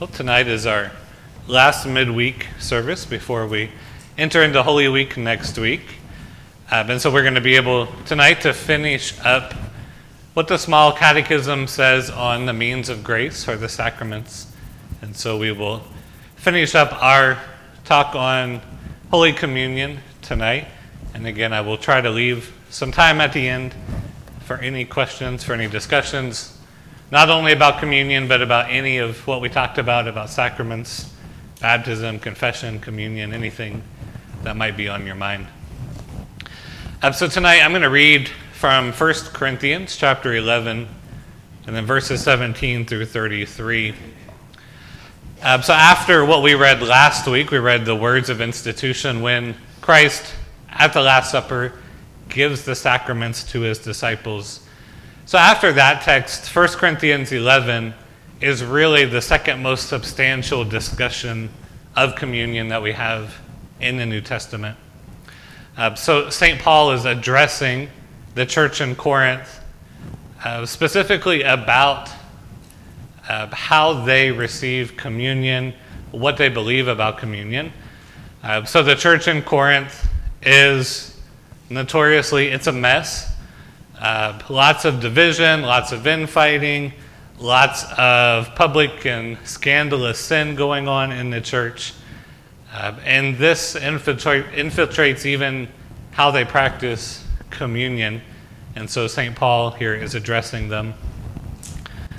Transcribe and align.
Well, 0.00 0.06
tonight 0.06 0.46
is 0.46 0.64
our 0.64 0.92
last 1.48 1.84
midweek 1.84 2.46
service 2.60 3.04
before 3.04 3.48
we 3.48 3.72
enter 4.16 4.44
into 4.44 4.62
Holy 4.62 4.86
Week 4.86 5.16
next 5.16 5.58
week. 5.58 5.80
Um, 6.70 6.90
and 6.90 7.00
so 7.00 7.12
we're 7.12 7.22
going 7.22 7.34
to 7.34 7.40
be 7.40 7.56
able 7.56 7.88
tonight 8.06 8.42
to 8.42 8.52
finish 8.52 9.18
up 9.24 9.54
what 10.34 10.46
the 10.46 10.56
small 10.56 10.92
catechism 10.92 11.66
says 11.66 12.10
on 12.10 12.46
the 12.46 12.52
means 12.52 12.88
of 12.88 13.02
grace 13.02 13.48
or 13.48 13.56
the 13.56 13.68
sacraments. 13.68 14.46
And 15.02 15.16
so 15.16 15.36
we 15.36 15.50
will 15.50 15.82
finish 16.36 16.76
up 16.76 16.92
our 17.02 17.36
talk 17.84 18.14
on 18.14 18.60
Holy 19.10 19.32
Communion 19.32 19.98
tonight. 20.22 20.68
And 21.12 21.26
again, 21.26 21.52
I 21.52 21.60
will 21.62 21.76
try 21.76 22.00
to 22.00 22.10
leave 22.10 22.54
some 22.70 22.92
time 22.92 23.20
at 23.20 23.32
the 23.32 23.48
end 23.48 23.74
for 24.44 24.58
any 24.58 24.84
questions, 24.84 25.42
for 25.42 25.54
any 25.54 25.66
discussions, 25.66 26.56
not 27.10 27.30
only 27.30 27.52
about 27.52 27.80
communion, 27.80 28.28
but 28.28 28.42
about 28.42 28.70
any 28.70 28.98
of 28.98 29.26
what 29.26 29.40
we 29.40 29.48
talked 29.48 29.78
about 29.78 30.06
about 30.06 30.28
sacraments, 30.28 31.12
baptism, 31.60 32.18
confession, 32.18 32.78
communion, 32.80 33.32
anything 33.32 33.82
that 34.42 34.56
might 34.56 34.76
be 34.76 34.88
on 34.88 35.06
your 35.06 35.14
mind. 35.14 35.46
Um, 37.02 37.12
so 37.12 37.28
tonight 37.28 37.60
I'm 37.62 37.70
going 37.70 37.82
to 37.82 37.90
read 37.90 38.28
from 38.52 38.92
1 38.92 39.14
Corinthians 39.32 39.96
chapter 39.96 40.34
11 40.34 40.88
and 41.66 41.76
then 41.76 41.86
verses 41.86 42.22
17 42.22 42.84
through 42.86 43.06
33. 43.06 43.94
Um, 45.42 45.62
so 45.62 45.72
after 45.72 46.24
what 46.24 46.42
we 46.42 46.54
read 46.54 46.82
last 46.82 47.26
week, 47.26 47.50
we 47.50 47.58
read 47.58 47.84
the 47.84 47.94
words 47.94 48.28
of 48.28 48.40
institution 48.40 49.22
when 49.22 49.54
Christ 49.80 50.34
at 50.68 50.92
the 50.92 51.00
Last 51.00 51.30
Supper 51.30 51.72
gives 52.28 52.64
the 52.64 52.74
sacraments 52.74 53.44
to 53.52 53.60
his 53.60 53.78
disciples. 53.78 54.67
So 55.28 55.36
after 55.36 55.74
that 55.74 56.00
text, 56.00 56.56
1 56.56 56.68
Corinthians 56.68 57.32
11 57.32 57.92
is 58.40 58.64
really 58.64 59.04
the 59.04 59.20
second 59.20 59.62
most 59.62 59.86
substantial 59.86 60.64
discussion 60.64 61.50
of 61.94 62.14
communion 62.14 62.68
that 62.68 62.82
we 62.82 62.92
have 62.92 63.36
in 63.78 63.98
the 63.98 64.06
New 64.06 64.22
Testament. 64.22 64.78
Uh, 65.76 65.94
so 65.96 66.30
St. 66.30 66.58
Paul 66.58 66.92
is 66.92 67.04
addressing 67.04 67.90
the 68.36 68.46
church 68.46 68.80
in 68.80 68.94
Corinth 68.94 69.60
uh, 70.46 70.64
specifically 70.64 71.42
about 71.42 72.08
uh, 73.28 73.48
how 73.54 74.04
they 74.06 74.32
receive 74.32 74.96
communion, 74.96 75.74
what 76.10 76.38
they 76.38 76.48
believe 76.48 76.88
about 76.88 77.18
communion. 77.18 77.70
Uh, 78.42 78.64
so 78.64 78.82
the 78.82 78.94
church 78.94 79.28
in 79.28 79.42
Corinth 79.42 80.08
is 80.40 81.20
notoriously 81.68 82.48
it's 82.48 82.66
a 82.66 82.72
mess. 82.72 83.34
Uh, 84.00 84.38
lots 84.48 84.84
of 84.84 85.00
division, 85.00 85.62
lots 85.62 85.90
of 85.90 86.06
infighting, 86.06 86.92
lots 87.38 87.84
of 87.96 88.54
public 88.54 89.06
and 89.06 89.36
scandalous 89.44 90.18
sin 90.20 90.54
going 90.54 90.86
on 90.86 91.10
in 91.10 91.30
the 91.30 91.40
church. 91.40 91.94
Uh, 92.72 92.94
and 93.04 93.36
this 93.38 93.74
infiltrate, 93.74 94.46
infiltrates 94.52 95.24
even 95.24 95.68
how 96.12 96.30
they 96.30 96.44
practice 96.44 97.24
communion. 97.50 98.20
And 98.76 98.88
so 98.88 99.08
St. 99.08 99.34
Paul 99.34 99.72
here 99.72 99.94
is 99.94 100.14
addressing 100.14 100.68
them. 100.68 100.94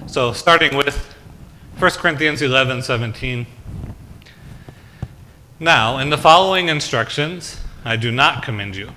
So 0.07 0.33
starting 0.33 0.75
with 0.75 1.16
1 1.77 1.91
Corinthians 1.91 2.41
11 2.41 2.81
17. 2.81 3.45
Now, 5.61 5.97
in 6.00 6.09
the 6.09 6.17
following 6.17 6.67
instructions, 6.67 7.61
I 7.85 7.95
do 7.95 8.11
not 8.11 8.44
commend 8.44 8.75
you 8.75 8.91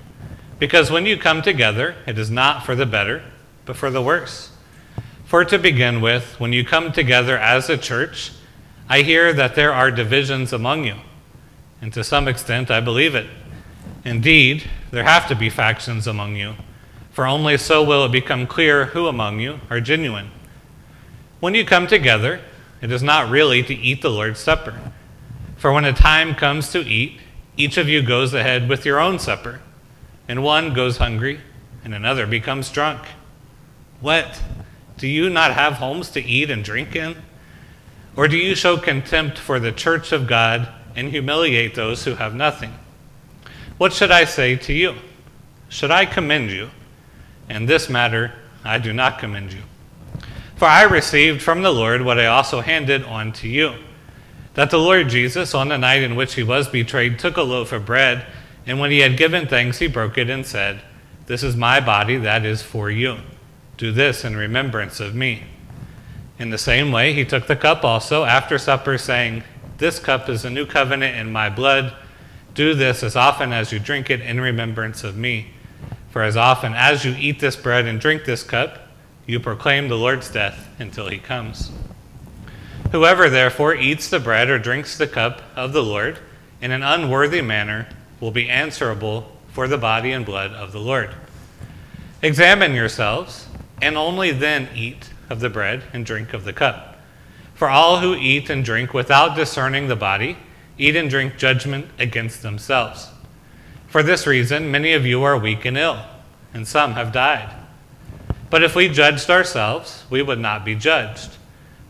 because 0.63 0.89
when 0.89 1.05
you 1.05 1.17
come 1.17 1.41
together, 1.41 1.93
it 2.07 2.17
is 2.17 2.31
not 2.31 2.65
for 2.65 2.73
the 2.73 2.85
better, 2.85 3.21
but 3.65 3.75
for 3.75 3.89
the 3.89 4.01
worse. 4.01 4.49
For 5.25 5.43
to 5.43 5.59
begin 5.59 5.99
with, 5.99 6.39
when 6.39 6.53
you 6.53 6.63
come 6.63 6.93
together 6.93 7.37
as 7.37 7.69
a 7.69 7.77
church, 7.77 8.31
I 8.87 9.01
hear 9.01 9.33
that 9.33 9.55
there 9.55 9.73
are 9.73 9.91
divisions 9.91 10.53
among 10.53 10.85
you. 10.85 10.95
And 11.81 11.91
to 11.91 12.01
some 12.01 12.29
extent, 12.29 12.71
I 12.71 12.79
believe 12.79 13.13
it. 13.13 13.27
Indeed, 14.05 14.63
there 14.89 15.03
have 15.03 15.27
to 15.27 15.35
be 15.35 15.49
factions 15.49 16.07
among 16.07 16.37
you, 16.37 16.53
for 17.11 17.27
only 17.27 17.57
so 17.57 17.83
will 17.83 18.05
it 18.05 18.13
become 18.13 18.47
clear 18.47 18.85
who 18.85 19.07
among 19.07 19.41
you 19.41 19.59
are 19.69 19.81
genuine. 19.81 20.31
When 21.41 21.55
you 21.55 21.65
come 21.65 21.87
together, 21.87 22.39
it 22.81 22.89
is 22.89 23.03
not 23.03 23.29
really 23.29 23.63
to 23.63 23.75
eat 23.75 24.01
the 24.01 24.09
Lord's 24.09 24.39
Supper. 24.39 24.79
For 25.57 25.73
when 25.73 25.83
a 25.83 25.91
time 25.91 26.33
comes 26.33 26.71
to 26.71 26.79
eat, 26.79 27.19
each 27.57 27.75
of 27.75 27.89
you 27.89 28.01
goes 28.01 28.33
ahead 28.33 28.69
with 28.69 28.85
your 28.85 29.01
own 29.01 29.19
supper 29.19 29.59
and 30.33 30.41
one 30.41 30.73
goes 30.73 30.97
hungry, 30.97 31.39
and 31.83 31.93
another 31.93 32.25
becomes 32.25 32.71
drunk. 32.71 33.03
What? 34.01 34.41
Do 34.97 35.07
you 35.07 35.29
not 35.29 35.53
have 35.53 35.73
homes 35.73 36.09
to 36.09 36.23
eat 36.23 36.49
and 36.49 36.63
drink 36.63 36.95
in? 36.95 37.17
Or 38.15 38.27
do 38.27 38.35
you 38.35 38.55
show 38.55 38.77
contempt 38.77 39.37
for 39.37 39.59
the 39.59 39.71
church 39.71 40.11
of 40.11 40.25
God 40.25 40.69
and 40.95 41.09
humiliate 41.09 41.75
those 41.75 42.03
who 42.03 42.15
have 42.15 42.33
nothing? 42.33 42.73
What 43.77 43.93
should 43.93 44.09
I 44.09 44.25
say 44.25 44.55
to 44.55 44.73
you? 44.73 44.95
Should 45.69 45.91
I 45.91 46.07
commend 46.07 46.49
you? 46.49 46.71
In 47.47 47.67
this 47.67 47.87
matter, 47.87 48.33
I 48.63 48.79
do 48.79 48.91
not 48.91 49.19
commend 49.19 49.53
you. 49.53 49.61
For 50.55 50.65
I 50.65 50.81
received 50.81 51.43
from 51.43 51.61
the 51.61 51.71
Lord 51.71 52.01
what 52.01 52.17
I 52.17 52.25
also 52.25 52.61
handed 52.61 53.03
on 53.03 53.33
to 53.33 53.47
you 53.47 53.75
that 54.55 54.71
the 54.71 54.79
Lord 54.79 55.09
Jesus, 55.09 55.53
on 55.53 55.67
the 55.67 55.77
night 55.77 56.01
in 56.01 56.15
which 56.15 56.33
he 56.33 56.41
was 56.41 56.67
betrayed, 56.67 57.19
took 57.19 57.37
a 57.37 57.43
loaf 57.43 57.71
of 57.71 57.85
bread. 57.85 58.25
And 58.65 58.79
when 58.79 58.91
he 58.91 58.99
had 58.99 59.17
given 59.17 59.47
thanks, 59.47 59.79
he 59.79 59.87
broke 59.87 60.17
it 60.17 60.29
and 60.29 60.45
said, 60.45 60.81
This 61.25 61.43
is 61.43 61.55
my 61.55 61.79
body 61.79 62.17
that 62.17 62.45
is 62.45 62.61
for 62.61 62.89
you. 62.89 63.17
Do 63.77 63.91
this 63.91 64.23
in 64.23 64.35
remembrance 64.35 64.99
of 64.99 65.15
me. 65.15 65.43
In 66.39 66.49
the 66.49 66.57
same 66.57 66.91
way, 66.91 67.13
he 67.13 67.25
took 67.25 67.47
the 67.47 67.55
cup 67.55 67.83
also 67.83 68.23
after 68.23 68.57
supper, 68.57 68.97
saying, 68.97 69.43
This 69.77 69.99
cup 69.99 70.29
is 70.29 70.45
a 70.45 70.49
new 70.49 70.65
covenant 70.65 71.17
in 71.17 71.31
my 71.31 71.49
blood. 71.49 71.93
Do 72.53 72.73
this 72.73 73.03
as 73.03 73.15
often 73.15 73.51
as 73.51 73.71
you 73.71 73.79
drink 73.79 74.09
it 74.09 74.21
in 74.21 74.39
remembrance 74.39 75.03
of 75.03 75.17
me. 75.17 75.47
For 76.11 76.21
as 76.21 76.37
often 76.37 76.73
as 76.73 77.03
you 77.03 77.15
eat 77.17 77.39
this 77.39 77.55
bread 77.55 77.85
and 77.85 77.99
drink 77.99 78.25
this 78.25 78.43
cup, 78.43 78.87
you 79.25 79.39
proclaim 79.39 79.87
the 79.87 79.97
Lord's 79.97 80.29
death 80.29 80.67
until 80.79 81.09
he 81.09 81.17
comes. 81.17 81.71
Whoever 82.91 83.29
therefore 83.29 83.73
eats 83.73 84.09
the 84.09 84.19
bread 84.19 84.49
or 84.49 84.59
drinks 84.59 84.97
the 84.97 85.07
cup 85.07 85.41
of 85.55 85.73
the 85.73 85.81
Lord 85.81 86.19
in 86.61 86.71
an 86.71 86.83
unworthy 86.83 87.41
manner, 87.41 87.87
will 88.23 88.31
be 88.31 88.49
answerable 88.49 89.29
for 89.51 89.67
the 89.67 89.77
body 89.77 90.13
and 90.13 90.25
blood 90.25 90.53
of 90.53 90.71
the 90.71 90.79
Lord. 90.79 91.09
Examine 92.21 92.73
yourselves, 92.73 93.47
and 93.81 93.97
only 93.97 94.31
then 94.31 94.69
eat 94.73 95.09
of 95.29 95.41
the 95.41 95.49
bread 95.49 95.83
and 95.91 96.05
drink 96.05 96.31
of 96.33 96.45
the 96.45 96.53
cup. 96.53 97.01
For 97.53 97.67
all 97.67 97.99
who 97.99 98.15
eat 98.15 98.49
and 98.49 98.63
drink 98.63 98.93
without 98.93 99.35
discerning 99.35 99.89
the 99.89 99.97
body 99.97 100.37
eat 100.77 100.95
and 100.95 101.09
drink 101.09 101.35
judgment 101.35 101.87
against 101.99 102.41
themselves. 102.41 103.09
For 103.87 104.01
this 104.01 104.25
reason, 104.25 104.71
many 104.71 104.93
of 104.93 105.05
you 105.05 105.21
are 105.23 105.37
weak 105.37 105.65
and 105.65 105.77
ill, 105.77 105.99
and 106.53 106.65
some 106.65 106.93
have 106.93 107.11
died. 107.11 107.53
But 108.49 108.63
if 108.63 108.73
we 108.73 108.87
judged 108.87 109.29
ourselves, 109.29 110.05
we 110.09 110.21
would 110.21 110.39
not 110.39 110.63
be 110.63 110.75
judged. 110.75 111.35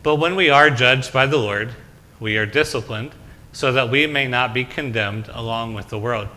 But 0.02 0.16
when 0.16 0.36
we 0.36 0.50
are 0.50 0.72
judged 0.72 1.14
by 1.14 1.28
the 1.28 1.38
Lord, 1.38 1.74
we 2.20 2.38
are 2.38 2.48
disciplined 2.48 3.12
so 3.54 3.72
that 3.72 3.90
we 3.90 4.06
may 4.08 4.28
not 4.28 4.54
be 4.54 4.66
condemned 4.66 5.30
along 5.32 5.76
with 5.76 5.88
the 5.90 5.98
world. 5.98 6.28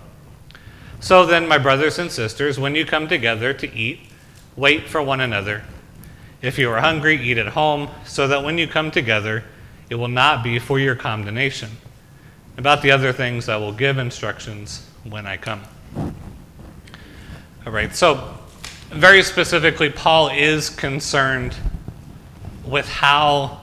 So 1.01 1.27
then, 1.27 1.49
my 1.49 1.59
brothers 1.59 1.99
and 1.99 2.11
sisters, 2.11 2.59
when 2.59 2.75
you 2.75 2.85
come 2.85 3.09
together 3.09 3.53
to 3.55 3.75
eat, 3.75 4.01
wait 4.55 4.89
for 4.89 5.03
one 5.03 5.21
another. 5.21 5.65
If 6.43 6.59
you 6.59 6.71
are 6.71 6.81
hungry, 6.81 7.21
eat 7.21 7.39
at 7.39 7.49
home, 7.49 7.89
so 8.05 8.29
that 8.29 8.45
when 8.45 8.59
you 8.59 8.67
come 8.69 8.91
together, 8.91 9.45
it 9.89 9.95
will 9.97 10.09
not 10.09 10.45
be 10.45 10.59
for 10.59 10.79
your 10.79 10.95
condemnation. 10.95 11.71
About 12.59 12.83
the 12.83 12.91
other 12.91 13.13
things, 13.13 13.49
I 13.49 13.57
will 13.57 13.73
give 13.73 13.99
instructions 13.99 14.89
when 15.05 15.27
I 15.27 15.37
come. 15.37 15.63
All 17.67 17.73
right, 17.73 17.95
so 17.95 18.35
very 18.91 19.23
specifically, 19.23 19.91
Paul 19.91 20.29
is 20.29 20.71
concerned 20.71 21.57
with 22.65 22.89
how 22.89 23.61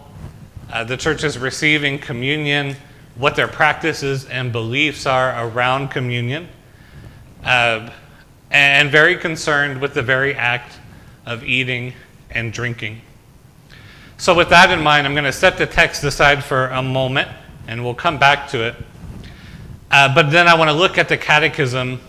uh, 0.71 0.83
the 0.83 0.97
church 0.97 1.23
is 1.23 1.37
receiving 1.37 1.99
communion 1.99 2.75
what 3.15 3.35
their 3.35 3.47
practices 3.47 4.25
and 4.25 4.51
beliefs 4.51 5.05
are 5.05 5.47
around 5.47 5.89
communion, 5.89 6.47
uh, 7.43 7.89
and 8.49 8.91
very 8.91 9.15
concerned 9.15 9.81
with 9.81 9.93
the 9.93 10.01
very 10.01 10.33
act 10.35 10.79
of 11.25 11.43
eating 11.43 11.93
and 12.31 12.51
drinking. 12.51 13.01
So, 14.17 14.33
with 14.33 14.49
that 14.49 14.71
in 14.71 14.81
mind, 14.81 15.05
I'm 15.05 15.13
going 15.13 15.25
to 15.25 15.31
set 15.31 15.57
the 15.57 15.65
text 15.65 16.03
aside 16.03 16.43
for 16.43 16.67
a 16.67 16.81
moment, 16.81 17.29
and 17.67 17.83
we'll 17.83 17.93
come 17.93 18.17
back 18.17 18.47
to 18.49 18.67
it. 18.67 18.75
Uh, 19.91 20.13
but 20.13 20.31
then 20.31 20.47
I 20.47 20.55
want 20.55 20.69
to 20.69 20.75
look 20.75 20.97
at 20.97 21.09
the 21.09 21.17
catechism 21.17 21.99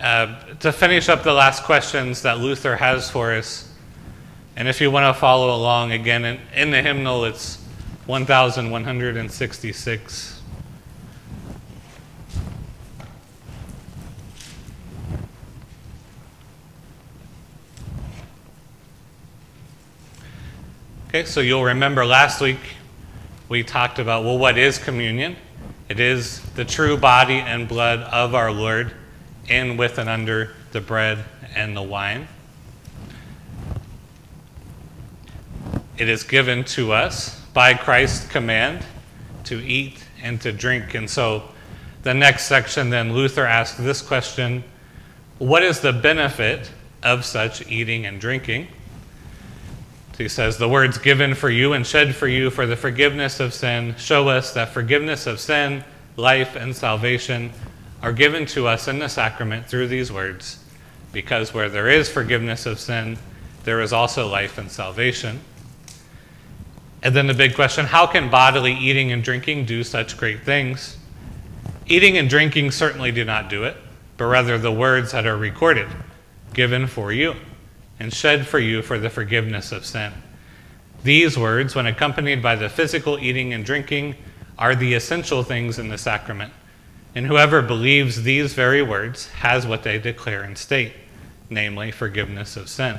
uh, 0.00 0.40
to 0.60 0.72
finish 0.72 1.08
up 1.08 1.24
the 1.24 1.32
last 1.32 1.64
questions 1.64 2.22
that 2.22 2.38
Luther 2.38 2.76
has 2.76 3.10
for 3.10 3.32
us. 3.32 3.74
And 4.56 4.68
if 4.68 4.80
you 4.80 4.90
want 4.90 5.14
to 5.14 5.20
follow 5.20 5.54
along 5.54 5.92
again 5.92 6.24
in, 6.24 6.40
in 6.54 6.70
the 6.70 6.80
hymnal, 6.80 7.24
it's 7.24 7.58
1166. 8.06 10.37
Okay, 21.08 21.24
so 21.24 21.40
you'll 21.40 21.64
remember 21.64 22.04
last 22.04 22.38
week 22.42 22.58
we 23.48 23.62
talked 23.62 23.98
about 23.98 24.24
well, 24.24 24.36
what 24.36 24.58
is 24.58 24.76
communion? 24.76 25.36
It 25.88 26.00
is 26.00 26.42
the 26.50 26.66
true 26.66 26.98
body 26.98 27.36
and 27.36 27.66
blood 27.66 28.00
of 28.00 28.34
our 28.34 28.52
Lord 28.52 28.92
in, 29.48 29.78
with, 29.78 29.96
and 29.96 30.06
under 30.06 30.52
the 30.72 30.82
bread 30.82 31.24
and 31.56 31.74
the 31.74 31.80
wine. 31.80 32.28
It 35.96 36.10
is 36.10 36.24
given 36.24 36.62
to 36.64 36.92
us 36.92 37.40
by 37.54 37.72
Christ's 37.72 38.28
command 38.28 38.84
to 39.44 39.66
eat 39.66 40.04
and 40.22 40.38
to 40.42 40.52
drink. 40.52 40.92
And 40.92 41.08
so 41.08 41.42
the 42.02 42.12
next 42.12 42.44
section, 42.44 42.90
then 42.90 43.14
Luther 43.14 43.46
asks 43.46 43.78
this 43.78 44.02
question 44.02 44.62
What 45.38 45.62
is 45.62 45.80
the 45.80 45.94
benefit 45.94 46.70
of 47.02 47.24
such 47.24 47.66
eating 47.66 48.04
and 48.04 48.20
drinking? 48.20 48.68
He 50.18 50.28
says, 50.28 50.58
The 50.58 50.68
words 50.68 50.98
given 50.98 51.34
for 51.34 51.48
you 51.48 51.72
and 51.72 51.86
shed 51.86 52.14
for 52.14 52.26
you 52.26 52.50
for 52.50 52.66
the 52.66 52.76
forgiveness 52.76 53.38
of 53.38 53.54
sin 53.54 53.94
show 53.96 54.28
us 54.28 54.52
that 54.54 54.70
forgiveness 54.70 55.28
of 55.28 55.38
sin, 55.38 55.84
life, 56.16 56.56
and 56.56 56.74
salvation 56.74 57.52
are 58.02 58.12
given 58.12 58.44
to 58.46 58.66
us 58.66 58.88
in 58.88 58.98
the 58.98 59.08
sacrament 59.08 59.66
through 59.66 59.86
these 59.86 60.10
words, 60.10 60.58
because 61.12 61.54
where 61.54 61.68
there 61.68 61.88
is 61.88 62.08
forgiveness 62.08 62.66
of 62.66 62.80
sin, 62.80 63.16
there 63.62 63.80
is 63.80 63.92
also 63.92 64.28
life 64.28 64.58
and 64.58 64.70
salvation. 64.70 65.40
And 67.04 67.14
then 67.14 67.28
the 67.28 67.34
big 67.34 67.54
question 67.54 67.86
how 67.86 68.06
can 68.06 68.28
bodily 68.28 68.74
eating 68.74 69.12
and 69.12 69.22
drinking 69.22 69.66
do 69.66 69.84
such 69.84 70.16
great 70.16 70.42
things? 70.42 70.96
Eating 71.86 72.18
and 72.18 72.28
drinking 72.28 72.72
certainly 72.72 73.12
do 73.12 73.24
not 73.24 73.48
do 73.48 73.62
it, 73.62 73.76
but 74.16 74.24
rather 74.24 74.58
the 74.58 74.72
words 74.72 75.12
that 75.12 75.26
are 75.26 75.36
recorded, 75.36 75.86
given 76.54 76.88
for 76.88 77.12
you, 77.12 77.36
and 78.00 78.12
shed 78.12 78.46
for 78.46 78.58
you 78.58 78.82
for 78.82 78.98
the 78.98 79.10
forgiveness 79.10 79.72
of 79.72 79.84
sin. 79.84 80.12
These 81.04 81.38
words, 81.38 81.74
when 81.74 81.86
accompanied 81.86 82.42
by 82.42 82.56
the 82.56 82.68
physical 82.68 83.18
eating 83.18 83.52
and 83.52 83.64
drinking, 83.64 84.16
are 84.58 84.74
the 84.74 84.94
essential 84.94 85.42
things 85.42 85.78
in 85.78 85.88
the 85.88 85.98
sacrament. 85.98 86.52
And 87.14 87.26
whoever 87.26 87.62
believes 87.62 88.22
these 88.22 88.54
very 88.54 88.82
words 88.82 89.28
has 89.28 89.66
what 89.66 89.82
they 89.82 89.98
declare 89.98 90.42
and 90.42 90.58
state, 90.58 90.92
namely 91.48 91.90
forgiveness 91.90 92.56
of 92.56 92.68
sin. 92.68 92.98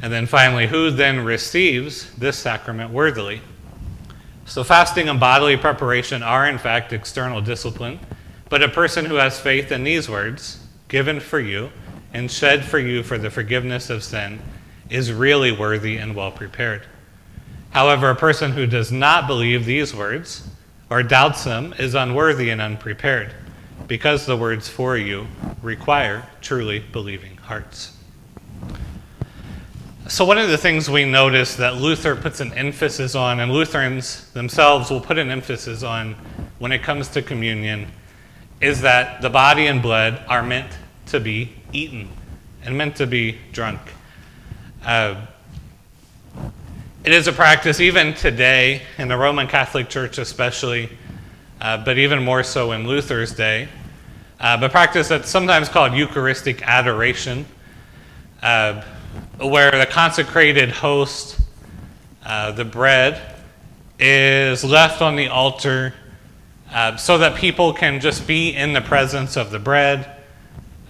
And 0.00 0.12
then 0.12 0.26
finally, 0.26 0.66
who 0.66 0.90
then 0.90 1.24
receives 1.24 2.12
this 2.14 2.36
sacrament 2.36 2.90
worthily? 2.90 3.40
So, 4.46 4.62
fasting 4.62 5.08
and 5.08 5.18
bodily 5.18 5.56
preparation 5.56 6.22
are, 6.22 6.46
in 6.46 6.58
fact, 6.58 6.92
external 6.92 7.40
discipline, 7.40 7.98
but 8.48 8.62
a 8.62 8.68
person 8.68 9.06
who 9.06 9.14
has 9.14 9.40
faith 9.40 9.72
in 9.72 9.84
these 9.84 10.08
words, 10.08 10.66
given 10.88 11.20
for 11.20 11.40
you 11.40 11.70
and 12.14 12.30
shed 12.30 12.64
for 12.64 12.78
you 12.78 13.02
for 13.02 13.18
the 13.18 13.28
forgiveness 13.28 13.90
of 13.90 14.02
sin, 14.02 14.40
is 14.88 15.12
really 15.12 15.52
worthy 15.52 15.96
and 15.96 16.14
well 16.14 16.30
prepared. 16.30 16.82
However, 17.70 18.08
a 18.08 18.14
person 18.14 18.52
who 18.52 18.66
does 18.66 18.92
not 18.92 19.26
believe 19.26 19.64
these 19.64 19.94
words 19.94 20.48
or 20.88 21.02
doubts 21.02 21.44
them 21.44 21.74
is 21.78 21.94
unworthy 21.94 22.50
and 22.50 22.60
unprepared, 22.60 23.34
because 23.88 24.24
the 24.24 24.36
words 24.36 24.68
for 24.68 24.96
you 24.96 25.26
require 25.60 26.24
truly 26.40 26.78
believing 26.78 27.36
hearts. 27.36 27.96
So, 30.06 30.24
one 30.24 30.38
of 30.38 30.50
the 30.50 30.58
things 30.58 30.88
we 30.88 31.04
notice 31.04 31.56
that 31.56 31.76
Luther 31.76 32.14
puts 32.14 32.40
an 32.40 32.52
emphasis 32.52 33.14
on, 33.14 33.40
and 33.40 33.50
Lutherans 33.50 34.30
themselves 34.32 34.90
will 34.90 35.00
put 35.00 35.18
an 35.18 35.30
emphasis 35.30 35.82
on 35.82 36.14
when 36.58 36.72
it 36.72 36.82
comes 36.82 37.08
to 37.08 37.22
communion, 37.22 37.86
is 38.60 38.82
that 38.82 39.22
the 39.22 39.30
body 39.30 39.66
and 39.66 39.82
blood 39.82 40.22
are 40.28 40.42
meant 40.42 40.70
to 41.06 41.20
be 41.20 41.52
eaten 41.72 42.08
and 42.64 42.76
meant 42.76 42.96
to 42.96 43.06
be 43.06 43.38
drunk. 43.52 43.80
Uh, 44.84 45.26
it 47.04 47.12
is 47.12 47.26
a 47.26 47.32
practice, 47.32 47.80
even 47.80 48.14
today, 48.14 48.82
in 48.98 49.08
the 49.08 49.16
Roman 49.16 49.46
Catholic 49.46 49.88
Church 49.88 50.18
especially, 50.18 50.90
uh, 51.60 51.84
but 51.84 51.98
even 51.98 52.22
more 52.22 52.42
so 52.42 52.72
in 52.72 52.86
Luther's 52.86 53.32
day, 53.32 53.68
uh, 54.40 54.56
but 54.58 54.70
practice 54.70 55.08
that's 55.08 55.28
sometimes 55.28 55.68
called 55.68 55.94
Eucharistic 55.94 56.62
adoration. 56.62 57.44
Uh, 58.42 58.82
where 59.38 59.70
the 59.70 59.86
consecrated 59.86 60.70
host, 60.70 61.40
uh, 62.24 62.52
the 62.52 62.64
bread, 62.64 63.20
is 63.98 64.64
left 64.64 65.02
on 65.02 65.16
the 65.16 65.28
altar 65.28 65.94
uh, 66.72 66.96
so 66.96 67.18
that 67.18 67.36
people 67.36 67.72
can 67.72 68.00
just 68.00 68.26
be 68.26 68.54
in 68.54 68.72
the 68.72 68.80
presence 68.80 69.36
of 69.36 69.50
the 69.50 69.58
bread. 69.58 70.13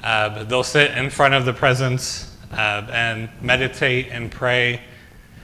Uh, 0.05 0.45
they'll 0.45 0.63
sit 0.63 0.91
in 0.91 1.09
front 1.09 1.33
of 1.33 1.47
the 1.47 1.53
presence 1.55 2.37
uh, 2.53 2.87
and 2.93 3.31
meditate 3.41 4.09
and 4.11 4.31
pray 4.31 4.79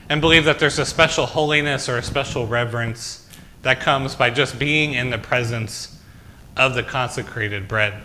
and 0.07 0.21
believe 0.21 0.45
that 0.45 0.59
there's 0.59 0.77
a 0.77 0.85
special 0.85 1.25
holiness 1.25 1.89
or 1.89 1.97
a 1.97 2.03
special 2.03 2.45
reverence 2.45 3.27
that 3.63 3.79
comes 3.79 4.13
by 4.13 4.29
just 4.29 4.59
being 4.59 4.93
in 4.93 5.09
the 5.09 5.17
presence 5.17 5.99
of 6.57 6.75
the 6.75 6.83
consecrated 6.83 7.67
bread. 7.67 7.99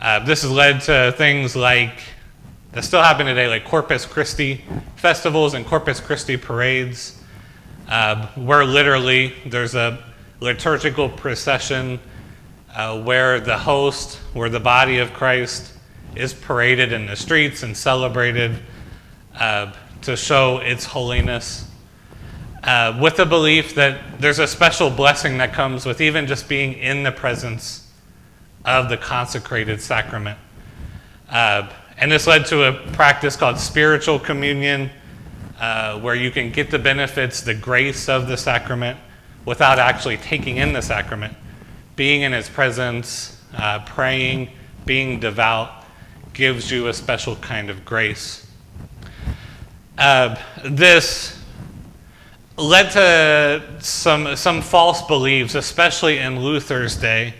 Uh, 0.00 0.18
this 0.24 0.42
has 0.42 0.50
led 0.50 0.80
to 0.80 1.14
things 1.16 1.54
like 1.54 2.00
that 2.72 2.82
still 2.82 3.02
happen 3.02 3.26
today, 3.26 3.46
like 3.46 3.64
Corpus 3.64 4.04
Christi 4.06 4.64
festivals 4.96 5.54
and 5.54 5.64
Corpus 5.64 6.00
Christi 6.00 6.36
parades, 6.36 7.22
uh, 7.88 8.26
where 8.34 8.64
literally 8.64 9.32
there's 9.46 9.76
a 9.76 10.02
liturgical 10.40 11.08
procession 11.08 12.00
uh, 12.74 13.00
where 13.02 13.40
the 13.40 13.58
host, 13.58 14.16
where 14.32 14.48
the 14.48 14.60
body 14.60 14.98
of 14.98 15.12
Christ 15.12 15.72
is 16.14 16.34
paraded 16.34 16.92
in 16.92 17.06
the 17.06 17.16
streets 17.16 17.62
and 17.62 17.76
celebrated 17.76 18.58
uh, 19.38 19.72
to 20.02 20.16
show 20.16 20.58
its 20.58 20.84
holiness. 20.84 21.66
Uh, 22.62 22.98
with 23.00 23.16
the 23.16 23.24
belief 23.24 23.74
that 23.74 24.20
there's 24.20 24.38
a 24.38 24.46
special 24.46 24.90
blessing 24.90 25.38
that 25.38 25.52
comes 25.52 25.86
with 25.86 26.00
even 26.00 26.26
just 26.26 26.48
being 26.48 26.74
in 26.74 27.02
the 27.02 27.12
presence 27.12 27.90
of 28.64 28.88
the 28.88 28.96
consecrated 28.96 29.80
sacrament. 29.80 30.38
Uh, 31.30 31.68
and 31.96 32.12
this 32.12 32.26
led 32.26 32.44
to 32.46 32.64
a 32.64 32.72
practice 32.92 33.36
called 33.36 33.58
spiritual 33.58 34.18
communion, 34.18 34.90
uh, 35.58 35.98
where 36.00 36.14
you 36.14 36.30
can 36.30 36.50
get 36.50 36.70
the 36.70 36.78
benefits, 36.78 37.40
the 37.40 37.54
grace 37.54 38.08
of 38.08 38.26
the 38.26 38.36
sacrament, 38.36 38.98
without 39.44 39.78
actually 39.78 40.16
taking 40.18 40.56
in 40.56 40.72
the 40.72 40.82
sacrament. 40.82 41.34
Being 42.00 42.22
in 42.22 42.32
His 42.32 42.48
presence, 42.48 43.38
uh, 43.54 43.80
praying, 43.80 44.48
being 44.86 45.20
devout, 45.20 45.84
gives 46.32 46.70
you 46.70 46.88
a 46.88 46.94
special 46.94 47.36
kind 47.36 47.68
of 47.68 47.84
grace. 47.84 48.46
Uh, 49.98 50.34
this 50.64 51.38
led 52.56 52.90
to 52.92 53.62
some, 53.80 54.34
some 54.34 54.62
false 54.62 55.02
beliefs, 55.02 55.54
especially 55.54 56.16
in 56.16 56.40
Luther's 56.40 56.96
day, 56.96 57.34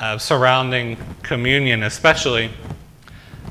uh, 0.00 0.16
surrounding 0.16 0.96
communion, 1.22 1.82
especially. 1.82 2.48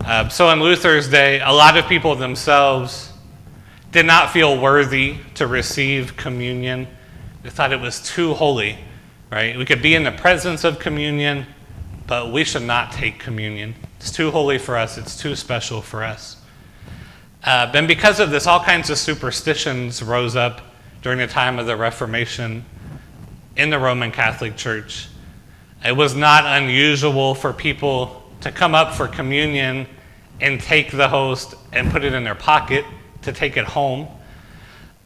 Uh, 0.03 0.27
so 0.30 0.50
in 0.50 0.60
Luther's 0.60 1.08
day, 1.08 1.41
a 1.41 1.51
lot 1.51 1.77
of 1.77 1.86
people 1.86 2.15
themselves 2.15 3.13
did 3.91 4.08
not 4.08 4.32
feel 4.32 4.60
worthy 4.60 5.18
to 5.36 5.46
receive 5.46 6.18
communion. 6.18 6.88
They 7.44 7.51
thought 7.51 7.72
it 7.72 7.80
was 7.80 8.01
too 8.01 8.34
holy, 8.34 8.80
right? 9.31 9.57
We 9.57 9.65
could 9.65 9.81
be 9.81 9.96
in 9.96 10.03
the 10.03 10.12
presence 10.12 10.63
of 10.63 10.79
communion, 10.79 11.46
but 12.05 12.31
we 12.31 12.43
should 12.43 12.63
not 12.63 12.91
take 12.91 13.19
communion. 13.19 13.75
It's 13.98 14.12
too 14.12 14.31
holy 14.31 14.57
for 14.57 14.77
us, 14.77 14.98
it's 14.98 15.17
too 15.17 15.36
special 15.36 15.81
for 15.81 16.03
us. 16.03 16.38
Uh, 17.43 17.72
and 17.74 17.88
because 17.88 18.19
of 18.19 18.31
this, 18.31 18.48
all 18.48 18.63
kinds 18.63 18.89
of 18.89 18.98
superstitions 18.98 20.01
rose 20.03 20.36
up 20.36 20.62
during 21.01 21.19
the 21.19 21.27
time 21.27 21.60
of 21.60 21.65
the 21.65 21.75
Reformation 21.75 22.65
in 23.55 23.69
the 23.69 23.79
Roman 23.79 24.12
Catholic 24.12 24.55
Church. 24.55 25.07
It 25.86 25.96
was 25.96 26.15
not 26.15 26.46
unusual 26.46 27.36
for 27.36 27.53
people 27.53 28.24
to 28.41 28.51
come 28.51 28.75
up 28.75 28.93
for 28.93 29.07
communion 29.07 29.88
and 30.41 30.60
take 30.60 30.91
the 30.91 31.07
host 31.07 31.55
and 31.72 31.91
put 31.91 32.03
it 32.03 32.13
in 32.13 32.24
their 32.24 32.36
pocket 32.36 32.86
to 33.24 33.34
take 33.34 33.57
it 33.57 33.65
home 33.65 34.07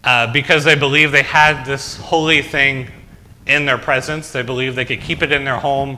uh, 0.03 0.31
because 0.31 0.63
they 0.63 0.75
believed 0.75 1.13
they 1.13 1.23
had 1.23 1.63
this 1.65 1.97
holy 1.97 2.41
thing 2.41 2.87
in 3.45 3.65
their 3.65 3.77
presence. 3.77 4.31
They 4.31 4.41
believed 4.41 4.75
they 4.75 4.85
could 4.85 5.01
keep 5.01 5.21
it 5.21 5.31
in 5.31 5.43
their 5.43 5.57
home 5.57 5.97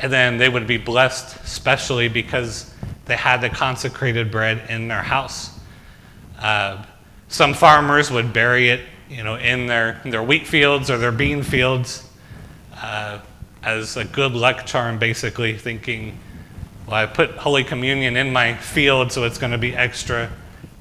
and 0.00 0.10
then 0.10 0.38
they 0.38 0.48
would 0.48 0.66
be 0.66 0.78
blessed, 0.78 1.36
especially 1.44 2.08
because 2.08 2.72
they 3.04 3.16
had 3.16 3.42
the 3.42 3.50
consecrated 3.50 4.30
bread 4.30 4.62
in 4.70 4.88
their 4.88 5.02
house. 5.02 5.58
Uh, 6.38 6.82
some 7.28 7.52
farmers 7.52 8.10
would 8.10 8.32
bury 8.32 8.70
it, 8.70 8.80
you 9.10 9.22
know, 9.22 9.36
in 9.36 9.66
their, 9.66 10.00
their 10.04 10.22
wheat 10.22 10.46
fields 10.46 10.90
or 10.90 10.96
their 10.96 11.12
bean 11.12 11.42
fields 11.42 12.08
uh, 12.76 13.20
as 13.62 13.98
a 13.98 14.04
good 14.04 14.32
luck 14.32 14.64
charm, 14.64 14.98
basically, 14.98 15.56
thinking 15.56 16.18
well, 16.86 16.96
I 16.96 17.06
put 17.06 17.32
Holy 17.32 17.62
Communion 17.62 18.16
in 18.16 18.32
my 18.32 18.54
field, 18.54 19.12
so 19.12 19.24
it's 19.24 19.38
going 19.38 19.52
to 19.52 19.58
be 19.58 19.76
extra 19.76 20.30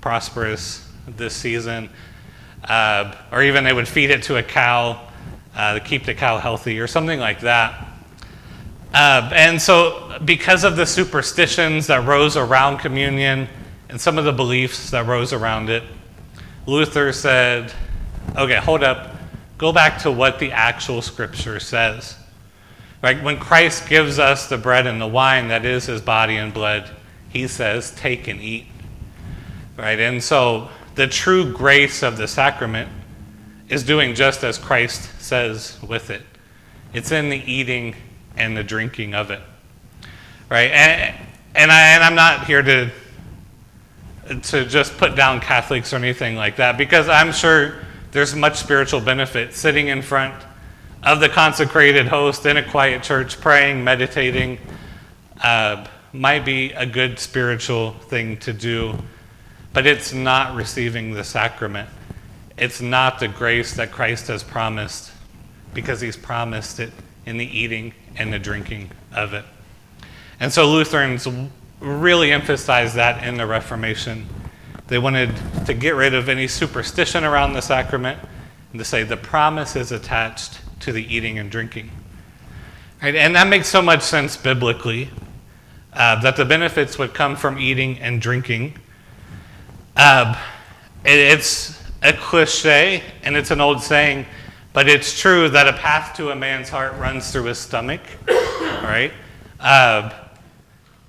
prosperous 0.01 0.89
this 1.05 1.35
season. 1.35 1.89
Uh, 2.63 3.13
or 3.31 3.43
even 3.43 3.63
they 3.63 3.73
would 3.73 3.87
feed 3.87 4.09
it 4.09 4.23
to 4.23 4.37
a 4.37 4.43
cow 4.43 5.08
uh, 5.59 5.73
to 5.73 5.81
keep 5.81 6.05
the 6.05 6.13
cow 6.13 6.37
healthy, 6.37 6.79
or 6.79 6.87
something 6.87 7.19
like 7.19 7.41
that. 7.41 7.85
Uh, 8.93 9.29
and 9.35 9.61
so, 9.61 10.17
because 10.23 10.63
of 10.63 10.77
the 10.77 10.85
superstitions 10.85 11.87
that 11.87 12.07
rose 12.07 12.37
around 12.37 12.77
communion 12.77 13.45
and 13.89 13.99
some 13.99 14.17
of 14.17 14.23
the 14.23 14.31
beliefs 14.31 14.89
that 14.91 15.05
rose 15.05 15.33
around 15.33 15.69
it, 15.69 15.83
Luther 16.65 17.11
said, 17.11 17.73
okay, 18.37 18.55
hold 18.55 18.83
up. 18.83 19.17
Go 19.57 19.73
back 19.73 20.01
to 20.03 20.11
what 20.11 20.39
the 20.39 20.53
actual 20.53 21.01
scripture 21.01 21.59
says. 21.59 22.15
Right? 23.03 23.21
When 23.21 23.37
Christ 23.37 23.89
gives 23.89 24.17
us 24.17 24.47
the 24.47 24.57
bread 24.57 24.87
and 24.87 25.01
the 25.01 25.07
wine 25.07 25.49
that 25.49 25.65
is 25.65 25.87
his 25.87 25.99
body 25.99 26.37
and 26.37 26.53
blood, 26.53 26.89
he 27.27 27.49
says, 27.49 27.91
take 27.95 28.29
and 28.29 28.39
eat. 28.39 28.65
Right? 29.75 29.99
And 29.99 30.23
so 30.23 30.69
the 30.95 31.07
true 31.07 31.51
grace 31.51 32.01
of 32.01 32.15
the 32.15 32.29
sacrament 32.29 32.89
is 33.69 33.83
doing 33.83 34.15
just 34.15 34.43
as 34.43 34.57
Christ 34.57 35.09
says 35.21 35.77
with 35.87 36.09
it. 36.09 36.23
It's 36.93 37.11
in 37.11 37.29
the 37.29 37.37
eating 37.37 37.95
and 38.35 38.57
the 38.57 38.63
drinking 38.63 39.13
of 39.13 39.29
it. 39.31 39.41
Right? 40.49 40.71
And, 40.71 41.15
and, 41.55 41.71
I, 41.71 41.89
and 41.93 42.03
I'm 42.03 42.15
not 42.15 42.45
here 42.45 42.63
to, 42.63 42.91
to 44.41 44.65
just 44.65 44.97
put 44.97 45.15
down 45.15 45.39
Catholics 45.39 45.93
or 45.93 45.97
anything 45.97 46.35
like 46.35 46.55
that 46.55 46.77
because 46.77 47.07
I'm 47.07 47.31
sure 47.31 47.75
there's 48.11 48.35
much 48.35 48.57
spiritual 48.57 49.01
benefit 49.01 49.53
sitting 49.53 49.89
in 49.89 50.01
front 50.01 50.33
of 51.03 51.19
the 51.19 51.29
consecrated 51.29 52.07
host 52.07 52.45
in 52.45 52.57
a 52.57 52.67
quiet 52.67 53.03
church, 53.03 53.39
praying, 53.39 53.83
meditating, 53.83 54.57
uh, 55.43 55.85
might 56.11 56.43
be 56.43 56.71
a 56.71 56.85
good 56.85 57.19
spiritual 57.19 57.91
thing 57.91 58.37
to 58.37 58.51
do, 58.51 58.97
but 59.73 59.85
it's 59.85 60.11
not 60.11 60.55
receiving 60.55 61.13
the 61.13 61.23
sacrament. 61.23 61.87
It's 62.59 62.81
not 62.81 63.19
the 63.19 63.29
grace 63.29 63.73
that 63.75 63.91
Christ 63.91 64.27
has 64.27 64.43
promised 64.43 65.11
because 65.73 66.01
he's 66.01 66.17
promised 66.17 66.81
it 66.81 66.91
in 67.25 67.37
the 67.37 67.45
eating 67.45 67.93
and 68.17 68.33
the 68.33 68.39
drinking 68.39 68.91
of 69.13 69.33
it. 69.33 69.45
And 70.41 70.51
so 70.51 70.69
Lutherans 70.69 71.27
really 71.79 72.31
emphasized 72.33 72.95
that 72.95 73.23
in 73.23 73.37
the 73.37 73.45
Reformation. 73.45 74.27
They 74.87 74.99
wanted 74.99 75.31
to 75.67 75.73
get 75.73 75.95
rid 75.95 76.13
of 76.13 76.27
any 76.27 76.47
superstition 76.47 77.23
around 77.23 77.53
the 77.53 77.61
sacrament 77.61 78.19
and 78.71 78.79
to 78.79 78.85
say 78.85 79.03
the 79.03 79.15
promise 79.15 79.77
is 79.77 79.91
attached 79.91 80.59
to 80.81 80.91
the 80.91 81.15
eating 81.15 81.39
and 81.39 81.49
drinking. 81.49 81.91
Right? 83.01 83.15
And 83.15 83.35
that 83.35 83.47
makes 83.47 83.67
so 83.69 83.81
much 83.81 84.01
sense 84.01 84.35
biblically 84.35 85.09
uh, 85.93 86.21
that 86.21 86.35
the 86.35 86.45
benefits 86.45 86.97
would 86.97 87.13
come 87.13 87.35
from 87.37 87.57
eating 87.57 87.99
and 87.99 88.21
drinking. 88.21 88.77
Uh, 89.95 90.35
it, 91.05 91.17
it's 91.17 91.78
a 92.01 92.13
cliche 92.13 93.03
and 93.23 93.35
it's 93.35 93.51
an 93.51 93.61
old 93.61 93.81
saying, 93.81 94.25
but 94.73 94.87
it's 94.87 95.19
true 95.19 95.49
that 95.49 95.67
a 95.67 95.73
path 95.73 96.15
to 96.17 96.29
a 96.29 96.35
man's 96.35 96.69
heart 96.69 96.95
runs 96.97 97.31
through 97.31 97.45
his 97.45 97.57
stomach. 97.57 98.01
right? 98.27 99.11
Uh, 99.59 100.11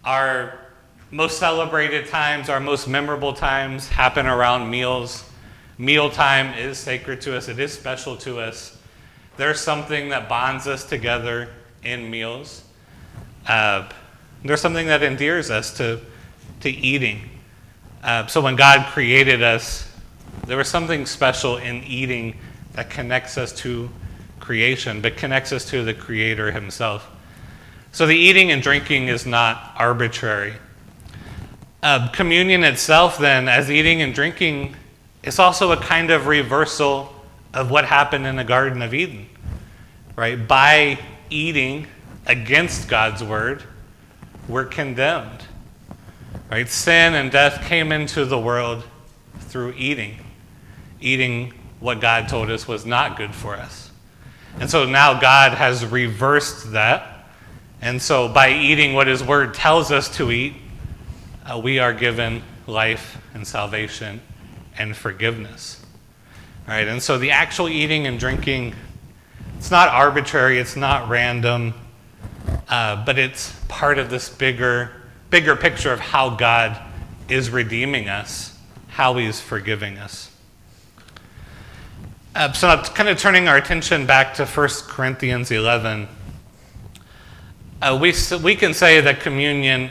our 0.05 0.59
most 1.11 1.39
celebrated 1.39 2.07
times, 2.07 2.49
our 2.49 2.61
most 2.61 2.89
memorable 2.89 3.33
times 3.33 3.89
happen 3.89 4.27
around 4.27 4.71
meals. 4.71 5.25
Mealtime 5.79 6.59
is 6.59 6.79
sacred 6.79 7.21
to 7.23 7.37
us, 7.37 7.49
it 7.49 7.59
is 7.59 7.73
special 7.73 8.17
to 8.19 8.41
us. 8.41 8.79
There's 9.37 9.61
something 9.61 10.11
that 10.11 10.29
bonds 10.29 10.67
us 10.67 10.85
together 10.85 11.49
in 11.83 12.11
meals. 12.11 12.65
Uh, 13.49 13.89
there's 14.45 14.61
something 14.61 14.87
that 14.87 15.03
endears 15.03 15.51
us 15.51 15.77
to, 15.79 16.01
to 16.61 16.71
eating. 16.71 17.23
Uh, 18.03 18.27
so 18.27 18.41
when 18.41 18.57
God 18.57 18.87
created 18.87 19.43
us, 19.43 19.90
there 20.51 20.59
was 20.59 20.67
something 20.67 21.07
special 21.07 21.59
in 21.59 21.85
eating 21.85 22.37
that 22.73 22.91
connects 22.91 23.39
us 23.39 23.53
to 23.53 23.89
creation, 24.41 25.01
but 25.01 25.17
connects 25.17 25.53
us 25.53 25.65
to 25.71 25.85
the 25.85 25.95
Creator 25.95 26.51
Himself. 26.51 27.09
So 27.93 28.05
the 28.05 28.17
eating 28.17 28.51
and 28.51 28.61
drinking 28.61 29.07
is 29.07 29.25
not 29.25 29.75
arbitrary. 29.77 30.55
Uh, 31.85 32.09
communion 32.09 32.65
itself, 32.65 33.17
then, 33.17 33.49
as 33.49 33.71
eating 33.71 34.03
and 34.03 34.13
drinking, 34.13 34.75
is 35.23 35.39
also 35.39 35.71
a 35.71 35.77
kind 35.77 36.11
of 36.11 36.27
reversal 36.27 37.15
of 37.55 37.71
what 37.71 37.85
happened 37.85 38.27
in 38.27 38.35
the 38.35 38.43
Garden 38.43 38.83
of 38.83 38.93
Eden. 38.93 39.29
Right? 40.17 40.49
By 40.49 40.99
eating 41.31 41.87
against 42.27 42.89
God's 42.89 43.23
word, 43.23 43.63
we're 44.49 44.65
condemned. 44.65 45.45
Right? 46.51 46.69
Sin 46.69 47.15
and 47.15 47.31
death 47.31 47.65
came 47.67 47.93
into 47.93 48.25
the 48.25 48.39
world 48.39 48.83
through 49.39 49.75
eating, 49.77 50.17
eating 51.01 51.53
what 51.81 52.01
God 52.01 52.29
told 52.29 52.51
us 52.51 52.69
was 52.69 52.85
not 52.85 53.17
good 53.17 53.35
for 53.35 53.55
us. 53.55 53.91
And 54.59 54.69
so 54.69 54.85
now 54.85 55.19
God 55.19 55.53
has 55.53 55.85
reversed 55.87 56.73
that. 56.73 57.27
And 57.81 58.01
so 58.01 58.29
by 58.29 58.51
eating 58.51 58.95
what 58.95 59.07
his 59.07 59.23
word 59.23 59.55
tells 59.55 59.91
us 59.91 60.15
to 60.17 60.31
eat, 60.31 60.55
uh, 61.47 61.59
we 61.59 61.79
are 61.79 61.95
given 61.95 62.43
life 62.67 63.19
and 63.35 63.47
salvation 63.47 64.21
and 64.77 64.97
forgiveness. 64.97 65.85
Right? 66.69 66.87
And 66.87 67.03
so 67.03 67.19
the 67.19 67.31
actual 67.31 67.69
eating 67.69 68.07
and 68.07 68.19
drinking, 68.19 68.75
it's 69.57 69.71
not 69.71 69.89
arbitrary, 69.89 70.59
it's 70.59 70.77
not 70.77 71.09
random, 71.09 71.75
uh, 72.69 73.05
but 73.05 73.19
it's 73.19 73.55
part 73.69 73.99
of 73.99 74.11
this 74.11 74.29
bigger, 74.29 74.91
bigger 75.31 75.57
picture 75.57 75.93
of 75.93 76.01
how 76.01 76.31
God 76.31 76.81
is 77.29 77.51
redeeming 77.51 78.09
us, 78.09 78.57
how 78.89 79.17
He's 79.17 79.41
forgiving 79.41 79.99
us. 79.99 80.30
Uh, 82.33 82.53
so, 82.53 82.77
kind 82.95 83.09
of 83.09 83.19
turning 83.19 83.49
our 83.49 83.57
attention 83.57 84.07
back 84.07 84.35
to 84.35 84.47
1 84.47 84.69
Corinthians 84.87 85.51
11, 85.51 86.07
uh, 87.83 87.99
we, 88.01 88.15
we 88.45 88.55
can 88.55 88.73
say 88.73 89.01
that 89.01 89.19
communion 89.19 89.91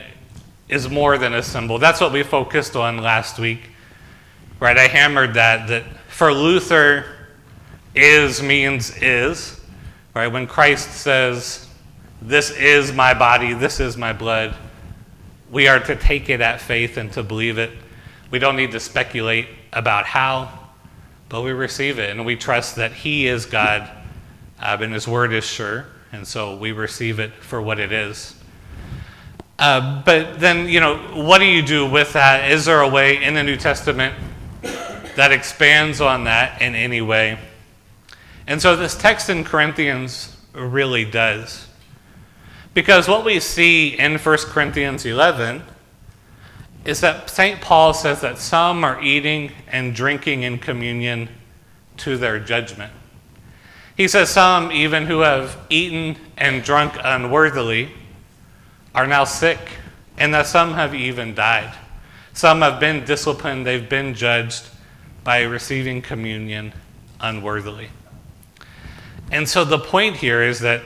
is 0.70 0.88
more 0.88 1.18
than 1.18 1.34
a 1.34 1.42
symbol. 1.42 1.78
That's 1.78 2.00
what 2.00 2.12
we 2.12 2.22
focused 2.22 2.76
on 2.76 2.96
last 2.96 3.38
week. 3.38 3.68
Right? 4.58 4.78
I 4.78 4.86
hammered 4.86 5.34
that, 5.34 5.68
that 5.68 5.84
for 6.08 6.32
Luther, 6.32 7.04
is 7.94 8.42
means 8.42 8.96
is. 9.02 9.60
Right? 10.14 10.28
When 10.28 10.46
Christ 10.46 10.92
says, 10.92 11.68
This 12.22 12.50
is 12.52 12.90
my 12.90 13.12
body, 13.12 13.52
this 13.52 13.80
is 13.80 13.98
my 13.98 14.14
blood, 14.14 14.56
we 15.50 15.68
are 15.68 15.80
to 15.80 15.94
take 15.94 16.30
it 16.30 16.40
at 16.40 16.60
faith 16.62 16.96
and 16.96 17.12
to 17.12 17.22
believe 17.22 17.58
it. 17.58 17.70
We 18.30 18.38
don't 18.38 18.56
need 18.56 18.70
to 18.72 18.80
speculate 18.80 19.48
about 19.74 20.06
how, 20.06 20.59
but 21.30 21.40
we 21.40 21.52
receive 21.52 21.98
it 21.98 22.10
and 22.10 22.26
we 22.26 22.36
trust 22.36 22.76
that 22.76 22.92
He 22.92 23.26
is 23.26 23.46
God 23.46 23.90
uh, 24.60 24.76
and 24.78 24.92
His 24.92 25.08
word 25.08 25.32
is 25.32 25.44
sure. 25.44 25.86
And 26.12 26.26
so 26.26 26.56
we 26.56 26.72
receive 26.72 27.18
it 27.18 27.32
for 27.32 27.62
what 27.62 27.78
it 27.78 27.92
is. 27.92 28.34
Uh, 29.58 30.02
but 30.02 30.38
then, 30.40 30.68
you 30.68 30.80
know, 30.80 30.96
what 31.14 31.38
do 31.38 31.46
you 31.46 31.62
do 31.62 31.88
with 31.88 32.12
that? 32.12 32.50
Is 32.50 32.66
there 32.66 32.80
a 32.80 32.88
way 32.88 33.22
in 33.22 33.32
the 33.32 33.42
New 33.42 33.56
Testament 33.56 34.14
that 35.16 35.32
expands 35.32 36.00
on 36.00 36.24
that 36.24 36.62
in 36.62 36.74
any 36.74 37.00
way. 37.00 37.38
And 38.46 38.60
so 38.60 38.74
this 38.74 38.96
text 38.96 39.28
in 39.28 39.44
Corinthians 39.44 40.36
really 40.54 41.04
does. 41.04 41.66
Because 42.74 43.08
what 43.08 43.24
we 43.24 43.40
see 43.40 43.98
in 43.98 44.18
1 44.18 44.38
Corinthians 44.46 45.04
11 45.04 45.62
is 46.84 47.00
that 47.00 47.28
St. 47.28 47.60
Paul 47.60 47.92
says 47.92 48.20
that 48.22 48.38
some 48.38 48.84
are 48.84 49.00
eating 49.02 49.52
and 49.68 49.94
drinking 49.94 50.42
in 50.42 50.58
communion 50.58 51.28
to 51.98 52.16
their 52.16 52.38
judgment. 52.38 52.92
He 53.96 54.08
says 54.08 54.30
some, 54.30 54.72
even 54.72 55.06
who 55.06 55.20
have 55.20 55.58
eaten 55.68 56.16
and 56.38 56.62
drunk 56.62 56.94
unworthily, 57.02 57.90
are 58.94 59.06
now 59.06 59.24
sick, 59.24 59.58
and 60.16 60.32
that 60.32 60.46
some 60.46 60.72
have 60.72 60.94
even 60.94 61.34
died. 61.34 61.74
Some 62.32 62.62
have 62.62 62.80
been 62.80 63.04
disciplined, 63.04 63.66
they've 63.66 63.88
been 63.88 64.14
judged, 64.14 64.68
by 65.22 65.42
receiving 65.42 66.00
communion 66.00 66.72
unworthily. 67.20 67.90
And 69.30 69.46
so 69.46 69.64
the 69.64 69.78
point 69.78 70.16
here 70.16 70.42
is 70.42 70.60
that 70.60 70.82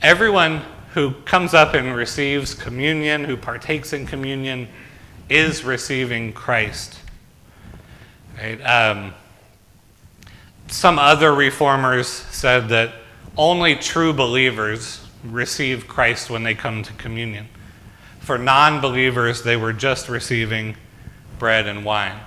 everyone 0.00 0.62
who 0.94 1.12
comes 1.26 1.52
up 1.52 1.74
and 1.74 1.94
receives 1.94 2.54
communion, 2.54 3.24
who 3.24 3.36
partakes 3.36 3.92
in 3.92 4.06
communion, 4.06 4.68
is 5.28 5.64
receiving 5.64 6.32
Christ. 6.32 6.98
Right? 8.36 8.60
Um, 8.60 9.14
some 10.68 10.98
other 10.98 11.34
reformers 11.34 12.08
said 12.08 12.68
that 12.70 12.94
only 13.36 13.74
true 13.74 14.12
believers 14.12 15.04
receive 15.24 15.88
Christ 15.88 16.30
when 16.30 16.42
they 16.42 16.54
come 16.54 16.82
to 16.82 16.92
communion. 16.94 17.48
For 18.20 18.38
non 18.38 18.80
believers, 18.80 19.42
they 19.42 19.56
were 19.56 19.72
just 19.72 20.08
receiving 20.08 20.76
bread 21.38 21.66
and 21.66 21.84
wine. 21.84 22.18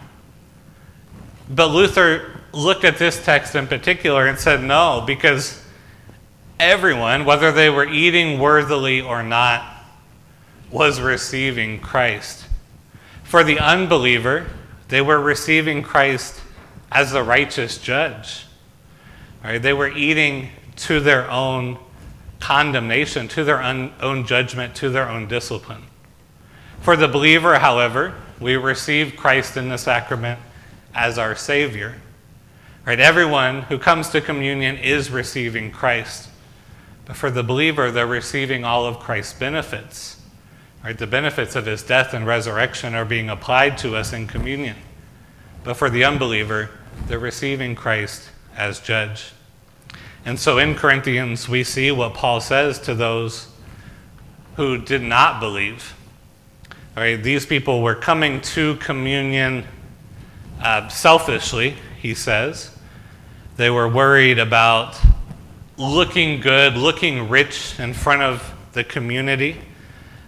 But 1.50 1.68
Luther 1.68 2.42
looked 2.52 2.84
at 2.84 2.98
this 2.98 3.24
text 3.24 3.56
in 3.56 3.68
particular 3.68 4.28
and 4.28 4.38
said 4.38 4.62
no, 4.64 5.04
because 5.06 5.64
everyone, 6.60 7.26
whether 7.26 7.52
they 7.52 7.70
were 7.70 7.88
eating 7.88 8.40
worthily 8.40 9.02
or 9.02 9.24
not, 9.24 9.64
was 10.72 11.00
receiving 11.00 11.80
Christ. 11.80 12.47
For 13.28 13.44
the 13.44 13.60
unbeliever, 13.60 14.48
they 14.88 15.02
were 15.02 15.20
receiving 15.20 15.84
Christ 15.84 16.40
as 16.90 17.12
the 17.12 17.24
righteous 17.24 17.78
judge. 17.78 18.46
Right? 19.44 19.62
They 19.62 19.74
were 19.74 19.90
eating 19.90 20.50
to 20.78 21.02
their 21.02 21.30
own 21.30 21.78
condemnation, 22.40 23.28
to 23.30 23.44
their 23.44 23.62
own 23.62 24.26
judgment, 24.26 24.76
to 24.76 24.90
their 24.90 25.10
own 25.10 25.28
discipline. 25.28 25.84
For 26.80 26.96
the 26.96 27.10
believer, 27.10 27.60
however, 27.60 28.16
we 28.40 28.56
receive 28.56 29.18
Christ 29.18 29.58
in 29.58 29.68
the 29.68 29.78
sacrament 29.78 30.40
as 30.96 31.18
our 31.18 31.36
Savior. 31.36 31.96
Right? 32.86 33.00
Everyone 33.00 33.64
who 33.64 33.78
comes 33.78 34.08
to 34.12 34.22
communion 34.22 34.78
is 34.78 35.10
receiving 35.10 35.72
Christ. 35.72 36.30
But 37.04 37.18
for 37.18 37.30
the 37.30 37.44
believer, 37.44 37.92
they're 37.92 38.08
receiving 38.08 38.64
all 38.64 38.86
of 38.86 39.00
Christ's 39.00 39.34
benefits. 39.34 40.17
Right? 40.84 40.98
The 40.98 41.08
benefits 41.08 41.56
of 41.56 41.66
his 41.66 41.84
death 41.84 42.14
and 42.14 42.26
resurrection 42.26 42.96
are 42.96 43.06
being 43.06 43.30
applied 43.30 43.78
to 43.80 43.96
us 43.96 44.14
in 44.14 44.28
communion. 44.28 44.76
But 45.64 45.76
for 45.76 45.90
the 45.90 46.04
unbeliever, 46.04 46.70
they're 47.08 47.20
receiving 47.20 47.76
Christ 47.76 48.30
as 48.56 48.80
judge. 48.80 49.34
And 50.26 50.40
so 50.40 50.58
in 50.58 50.76
Corinthians, 50.76 51.48
we 51.48 51.64
see 51.64 51.92
what 51.92 52.14
Paul 52.14 52.42
says 52.42 52.80
to 52.80 52.96
those 52.96 53.48
who 54.56 54.78
did 54.78 55.02
not 55.02 55.40
believe. 55.40 55.94
These 56.96 57.46
people 57.46 57.82
were 57.82 57.96
coming 57.96 58.42
to 58.42 58.76
communion 58.78 59.66
uh, 60.62 60.88
selfishly, 60.88 61.76
he 62.02 62.14
says. 62.16 62.76
They 63.56 63.70
were 63.70 63.88
worried 63.88 64.40
about 64.40 65.00
looking 65.78 66.42
good, 66.42 66.76
looking 66.76 67.30
rich 67.30 67.80
in 67.80 67.94
front 67.94 68.24
of 68.24 68.54
the 68.74 68.84
community. 68.84 69.58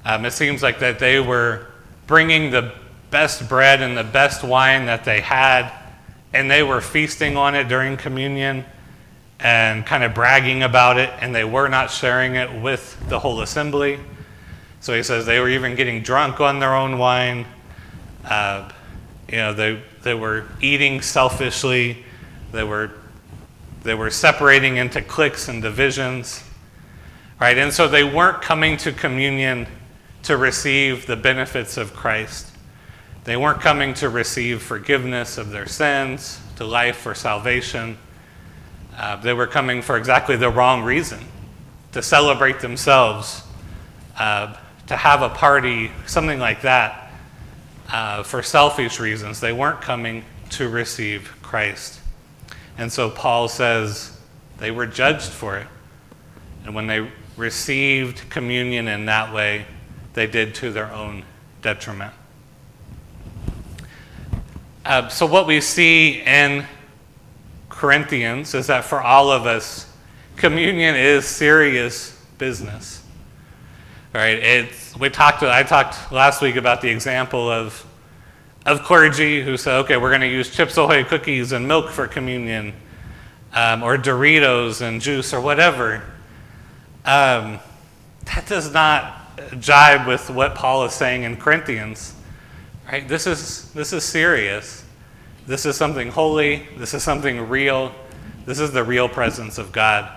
Um, 0.05 0.25
it 0.25 0.31
seems 0.31 0.63
like 0.63 0.79
that 0.79 0.99
they 0.99 1.19
were 1.19 1.67
bringing 2.07 2.51
the 2.51 2.73
best 3.11 3.49
bread 3.49 3.81
and 3.81 3.97
the 3.97 4.03
best 4.03 4.43
wine 4.43 4.85
that 4.85 5.03
they 5.03 5.21
had, 5.21 5.71
and 6.33 6.49
they 6.49 6.63
were 6.63 6.81
feasting 6.81 7.37
on 7.37 7.55
it 7.55 7.67
during 7.67 7.97
communion 7.97 8.65
and 9.39 9.85
kind 9.85 10.03
of 10.03 10.13
bragging 10.13 10.63
about 10.63 10.97
it, 10.97 11.09
and 11.21 11.33
they 11.33 11.43
were 11.43 11.69
not 11.69 11.89
sharing 11.89 12.35
it 12.35 12.61
with 12.61 12.97
the 13.09 13.19
whole 13.19 13.41
assembly. 13.41 13.99
So 14.81 14.95
he 14.95 15.03
says 15.03 15.25
they 15.25 15.39
were 15.39 15.49
even 15.49 15.75
getting 15.75 16.03
drunk 16.03 16.39
on 16.39 16.59
their 16.59 16.75
own 16.75 16.97
wine. 16.97 17.45
Uh, 18.25 18.69
you 19.27 19.37
know, 19.37 19.53
they, 19.53 19.81
they 20.03 20.13
were 20.13 20.45
eating 20.61 21.01
selfishly. 21.01 22.03
They 22.51 22.63
were, 22.63 22.91
they 23.83 23.93
were 23.93 24.09
separating 24.09 24.77
into 24.77 25.01
cliques 25.01 25.47
and 25.47 25.61
divisions. 25.61 26.43
Right? 27.39 27.57
And 27.57 27.73
so 27.73 27.87
they 27.87 28.03
weren't 28.03 28.41
coming 28.41 28.77
to 28.77 28.91
communion 28.91 29.67
to 30.23 30.37
receive 30.37 31.05
the 31.05 31.15
benefits 31.15 31.77
of 31.77 31.93
Christ. 31.93 32.51
They 33.23 33.37
weren't 33.37 33.61
coming 33.61 33.93
to 33.95 34.09
receive 34.09 34.61
forgiveness 34.61 35.37
of 35.37 35.51
their 35.51 35.67
sins, 35.67 36.39
to 36.55 36.65
life 36.65 37.05
or 37.05 37.15
salvation. 37.15 37.97
Uh, 38.97 39.15
they 39.17 39.33
were 39.33 39.47
coming 39.47 39.81
for 39.81 39.97
exactly 39.97 40.35
the 40.35 40.49
wrong 40.49 40.83
reason 40.83 41.19
to 41.91 42.01
celebrate 42.01 42.59
themselves, 42.59 43.43
uh, 44.17 44.55
to 44.87 44.95
have 44.95 45.21
a 45.21 45.29
party, 45.29 45.91
something 46.05 46.39
like 46.39 46.61
that, 46.61 47.11
uh, 47.91 48.23
for 48.23 48.43
selfish 48.43 48.99
reasons. 48.99 49.39
They 49.39 49.53
weren't 49.53 49.81
coming 49.81 50.23
to 50.51 50.69
receive 50.69 51.33
Christ. 51.41 51.99
And 52.77 52.91
so 52.91 53.09
Paul 53.09 53.47
says 53.47 54.17
they 54.57 54.71
were 54.71 54.85
judged 54.85 55.29
for 55.29 55.57
it. 55.57 55.67
And 56.65 56.75
when 56.75 56.87
they 56.87 57.09
received 57.37 58.29
communion 58.29 58.87
in 58.87 59.05
that 59.05 59.33
way, 59.33 59.65
they 60.13 60.27
did 60.27 60.55
to 60.55 60.71
their 60.71 60.91
own 60.91 61.23
detriment. 61.61 62.13
Uh, 64.85 65.07
so, 65.07 65.25
what 65.25 65.45
we 65.45 65.61
see 65.61 66.21
in 66.21 66.65
Corinthians 67.69 68.53
is 68.53 68.67
that 68.67 68.83
for 68.83 69.01
all 69.01 69.31
of 69.31 69.45
us, 69.45 69.91
communion 70.35 70.95
is 70.95 71.25
serious 71.25 72.19
business. 72.37 73.03
Right? 74.13 74.39
It's, 74.39 74.97
we 74.97 75.09
talked, 75.09 75.43
I 75.43 75.61
talked 75.61 76.11
last 76.11 76.41
week 76.41 76.55
about 76.55 76.81
the 76.81 76.89
example 76.89 77.49
of, 77.49 77.85
of 78.65 78.81
clergy 78.81 79.43
who 79.43 79.55
said, 79.55 79.75
okay, 79.81 79.97
we're 79.97 80.09
going 80.09 80.21
to 80.21 80.27
use 80.27 80.49
Chips 80.49 80.77
Ahoy 80.77 81.03
cookies 81.03 81.51
and 81.51 81.67
milk 81.67 81.89
for 81.89 82.07
communion, 82.07 82.73
um, 83.53 83.83
or 83.83 83.97
Doritos 83.97 84.81
and 84.81 84.99
juice, 84.99 85.33
or 85.33 85.41
whatever. 85.41 86.03
Um, 87.05 87.59
that 88.25 88.47
does 88.47 88.73
not 88.73 89.18
jibe 89.59 90.07
with 90.07 90.29
what 90.29 90.55
Paul 90.55 90.85
is 90.85 90.93
saying 90.93 91.23
in 91.23 91.37
Corinthians. 91.37 92.13
Right? 92.91 93.07
This 93.07 93.27
is, 93.27 93.71
this 93.73 93.93
is 93.93 94.03
serious. 94.03 94.83
This 95.45 95.65
is 95.65 95.75
something 95.75 96.09
holy. 96.09 96.67
This 96.77 96.93
is 96.93 97.03
something 97.03 97.49
real. 97.49 97.93
This 98.45 98.59
is 98.59 98.71
the 98.71 98.83
real 98.83 99.09
presence 99.09 99.57
of 99.57 99.71
God. 99.71 100.09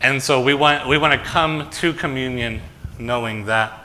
And 0.00 0.22
so 0.22 0.42
we 0.42 0.54
want, 0.54 0.88
we 0.88 0.98
want 0.98 1.12
to 1.12 1.26
come 1.26 1.70
to 1.70 1.92
communion 1.92 2.60
knowing 2.98 3.46
that. 3.46 3.78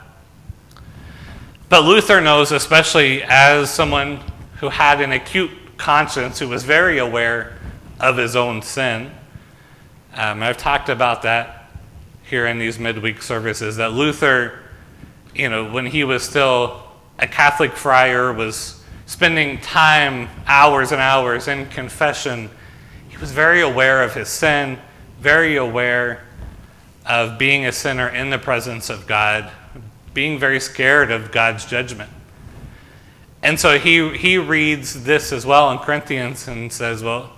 But 1.68 1.84
Luther 1.84 2.20
knows, 2.20 2.50
especially 2.50 3.22
as 3.22 3.72
someone 3.72 4.20
who 4.60 4.68
had 4.68 5.00
an 5.00 5.12
acute 5.12 5.50
conscience, 5.76 6.38
who 6.38 6.48
was 6.48 6.64
very 6.64 6.98
aware 6.98 7.58
of 8.00 8.16
his 8.16 8.36
own 8.36 8.62
sin. 8.62 9.10
Um, 10.14 10.42
I've 10.42 10.56
talked 10.56 10.88
about 10.88 11.22
that 11.22 11.57
here 12.28 12.46
in 12.46 12.58
these 12.58 12.78
midweek 12.78 13.22
services, 13.22 13.76
that 13.76 13.92
Luther, 13.92 14.58
you 15.34 15.48
know, 15.48 15.70
when 15.70 15.86
he 15.86 16.04
was 16.04 16.22
still 16.22 16.82
a 17.18 17.26
Catholic 17.26 17.72
friar, 17.72 18.32
was 18.32 18.82
spending 19.06 19.58
time, 19.60 20.28
hours 20.46 20.92
and 20.92 21.00
hours 21.00 21.48
in 21.48 21.66
confession, 21.66 22.50
he 23.08 23.16
was 23.16 23.32
very 23.32 23.62
aware 23.62 24.02
of 24.02 24.14
his 24.14 24.28
sin, 24.28 24.78
very 25.20 25.56
aware 25.56 26.22
of 27.06 27.38
being 27.38 27.64
a 27.64 27.72
sinner 27.72 28.08
in 28.08 28.28
the 28.28 28.38
presence 28.38 28.90
of 28.90 29.06
God, 29.06 29.50
being 30.12 30.38
very 30.38 30.60
scared 30.60 31.10
of 31.10 31.32
God's 31.32 31.64
judgment. 31.64 32.10
And 33.42 33.58
so 33.58 33.78
he, 33.78 34.16
he 34.16 34.36
reads 34.36 35.04
this 35.04 35.32
as 35.32 35.46
well 35.46 35.70
in 35.70 35.78
Corinthians 35.78 36.46
and 36.48 36.70
says, 36.72 37.02
Well, 37.02 37.32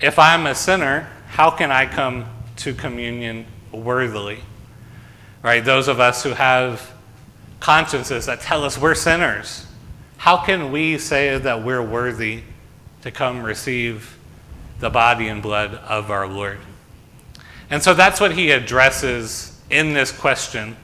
if 0.00 0.18
I'm 0.18 0.46
a 0.46 0.54
sinner, 0.54 1.08
how 1.28 1.50
can 1.50 1.70
I 1.70 1.86
come 1.86 2.26
to 2.56 2.74
communion 2.74 3.46
worthily? 3.72 4.40
Right? 5.42 5.64
Those 5.64 5.88
of 5.88 6.00
us 6.00 6.22
who 6.22 6.30
have 6.30 6.92
consciences 7.60 8.26
that 8.26 8.40
tell 8.40 8.64
us 8.64 8.78
we're 8.78 8.94
sinners, 8.94 9.66
how 10.18 10.36
can 10.36 10.70
we 10.70 10.98
say 10.98 11.36
that 11.38 11.64
we're 11.64 11.82
worthy 11.82 12.42
to 13.02 13.10
come 13.10 13.42
receive 13.42 14.18
the 14.80 14.90
body 14.90 15.28
and 15.28 15.42
blood 15.42 15.74
of 15.74 16.10
our 16.10 16.26
Lord? 16.26 16.58
And 17.70 17.82
so 17.82 17.94
that's 17.94 18.20
what 18.20 18.34
he 18.34 18.50
addresses 18.50 19.60
in 19.70 19.94
this 19.94 20.12
question 20.12 20.76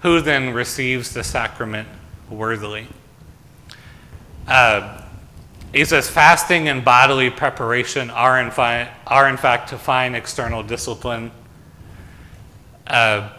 who 0.00 0.20
then 0.20 0.54
receives 0.54 1.12
the 1.12 1.24
sacrament 1.24 1.88
worthily? 2.30 2.86
Uh, 4.46 5.02
he 5.72 5.84
says 5.84 6.08
fasting 6.08 6.68
and 6.68 6.84
bodily 6.84 7.28
preparation 7.28 8.08
are 8.10 8.40
in, 8.40 8.50
fi- 8.50 8.88
are 9.06 9.28
in 9.28 9.36
fact 9.36 9.68
to 9.70 9.78
find 9.78 10.14
external 10.14 10.62
discipline. 10.62 11.30
Uh, 12.86 13.30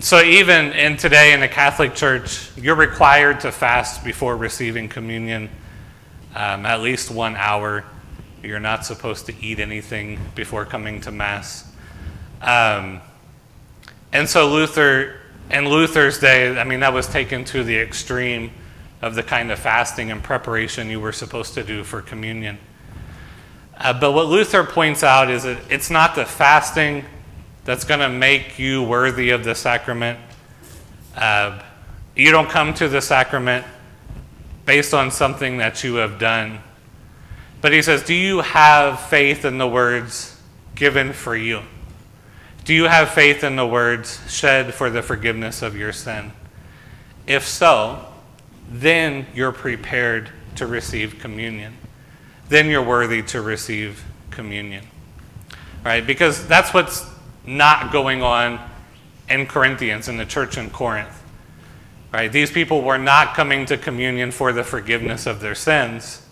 so 0.00 0.20
even 0.22 0.72
in 0.72 0.96
today 0.96 1.32
in 1.32 1.40
the 1.40 1.48
Catholic 1.48 1.94
Church, 1.94 2.50
you're 2.56 2.74
required 2.74 3.40
to 3.40 3.52
fast 3.52 4.04
before 4.04 4.36
receiving 4.36 4.88
communion 4.88 5.48
um, 6.34 6.66
at 6.66 6.80
least 6.80 7.10
one 7.10 7.36
hour. 7.36 7.84
You're 8.42 8.60
not 8.60 8.84
supposed 8.84 9.26
to 9.26 9.34
eat 9.40 9.58
anything 9.58 10.18
before 10.34 10.66
coming 10.66 11.00
to 11.02 11.12
Mass. 11.12 11.70
Um, 12.42 13.00
and 14.12 14.28
so 14.28 14.50
Luther, 14.50 15.20
in 15.50 15.68
Luther's 15.68 16.18
day, 16.18 16.58
I 16.58 16.64
mean, 16.64 16.80
that 16.80 16.92
was 16.92 17.06
taken 17.06 17.44
to 17.46 17.64
the 17.64 17.78
extreme 17.78 18.50
of 19.00 19.14
the 19.14 19.22
kind 19.22 19.50
of 19.50 19.58
fasting 19.58 20.10
and 20.10 20.22
preparation 20.22 20.90
you 20.90 21.00
were 21.00 21.12
supposed 21.12 21.54
to 21.54 21.64
do 21.64 21.84
for 21.84 22.02
communion. 22.02 22.58
Uh, 23.78 23.98
but 23.98 24.12
what 24.12 24.26
Luther 24.26 24.64
points 24.64 25.02
out 25.02 25.30
is 25.30 25.44
that 25.44 25.58
it's 25.70 25.90
not 25.90 26.14
the 26.14 26.24
fasting 26.24 27.04
that's 27.64 27.84
going 27.84 28.00
to 28.00 28.08
make 28.08 28.58
you 28.58 28.82
worthy 28.82 29.30
of 29.30 29.44
the 29.44 29.54
sacrament. 29.54 30.18
Uh, 31.16 31.62
you 32.14 32.30
don't 32.30 32.48
come 32.48 32.74
to 32.74 32.88
the 32.88 33.00
sacrament 33.00 33.66
based 34.66 34.94
on 34.94 35.10
something 35.10 35.58
that 35.58 35.82
you 35.84 35.96
have 35.96 36.18
done. 36.18 36.60
But 37.60 37.72
he 37.72 37.82
says, 37.82 38.02
Do 38.02 38.14
you 38.14 38.40
have 38.40 39.00
faith 39.00 39.44
in 39.44 39.58
the 39.58 39.66
words 39.66 40.38
given 40.74 41.12
for 41.12 41.36
you? 41.36 41.62
Do 42.64 42.74
you 42.74 42.84
have 42.84 43.10
faith 43.10 43.44
in 43.44 43.56
the 43.56 43.66
words 43.66 44.20
shed 44.28 44.72
for 44.72 44.90
the 44.90 45.02
forgiveness 45.02 45.62
of 45.62 45.76
your 45.76 45.92
sin? 45.92 46.32
If 47.26 47.46
so, 47.46 48.06
then 48.70 49.26
you're 49.34 49.52
prepared 49.52 50.30
to 50.56 50.66
receive 50.66 51.18
communion. 51.18 51.76
Then 52.48 52.68
you're 52.68 52.82
worthy 52.82 53.22
to 53.22 53.42
receive 53.42 54.04
communion. 54.30 54.86
Right? 55.84 56.06
Because 56.06 56.46
that's 56.46 56.72
what's 56.72 57.13
not 57.46 57.92
going 57.92 58.22
on 58.22 58.60
in 59.28 59.46
Corinthians, 59.46 60.08
in 60.08 60.16
the 60.16 60.26
church 60.26 60.58
in 60.58 60.70
Corinth. 60.70 61.22
Right? 62.12 62.30
These 62.30 62.52
people 62.52 62.82
were 62.82 62.98
not 62.98 63.34
coming 63.34 63.66
to 63.66 63.76
communion 63.76 64.30
for 64.30 64.52
the 64.52 64.62
forgiveness 64.62 65.26
of 65.26 65.40
their 65.40 65.54
sins. 65.54 66.24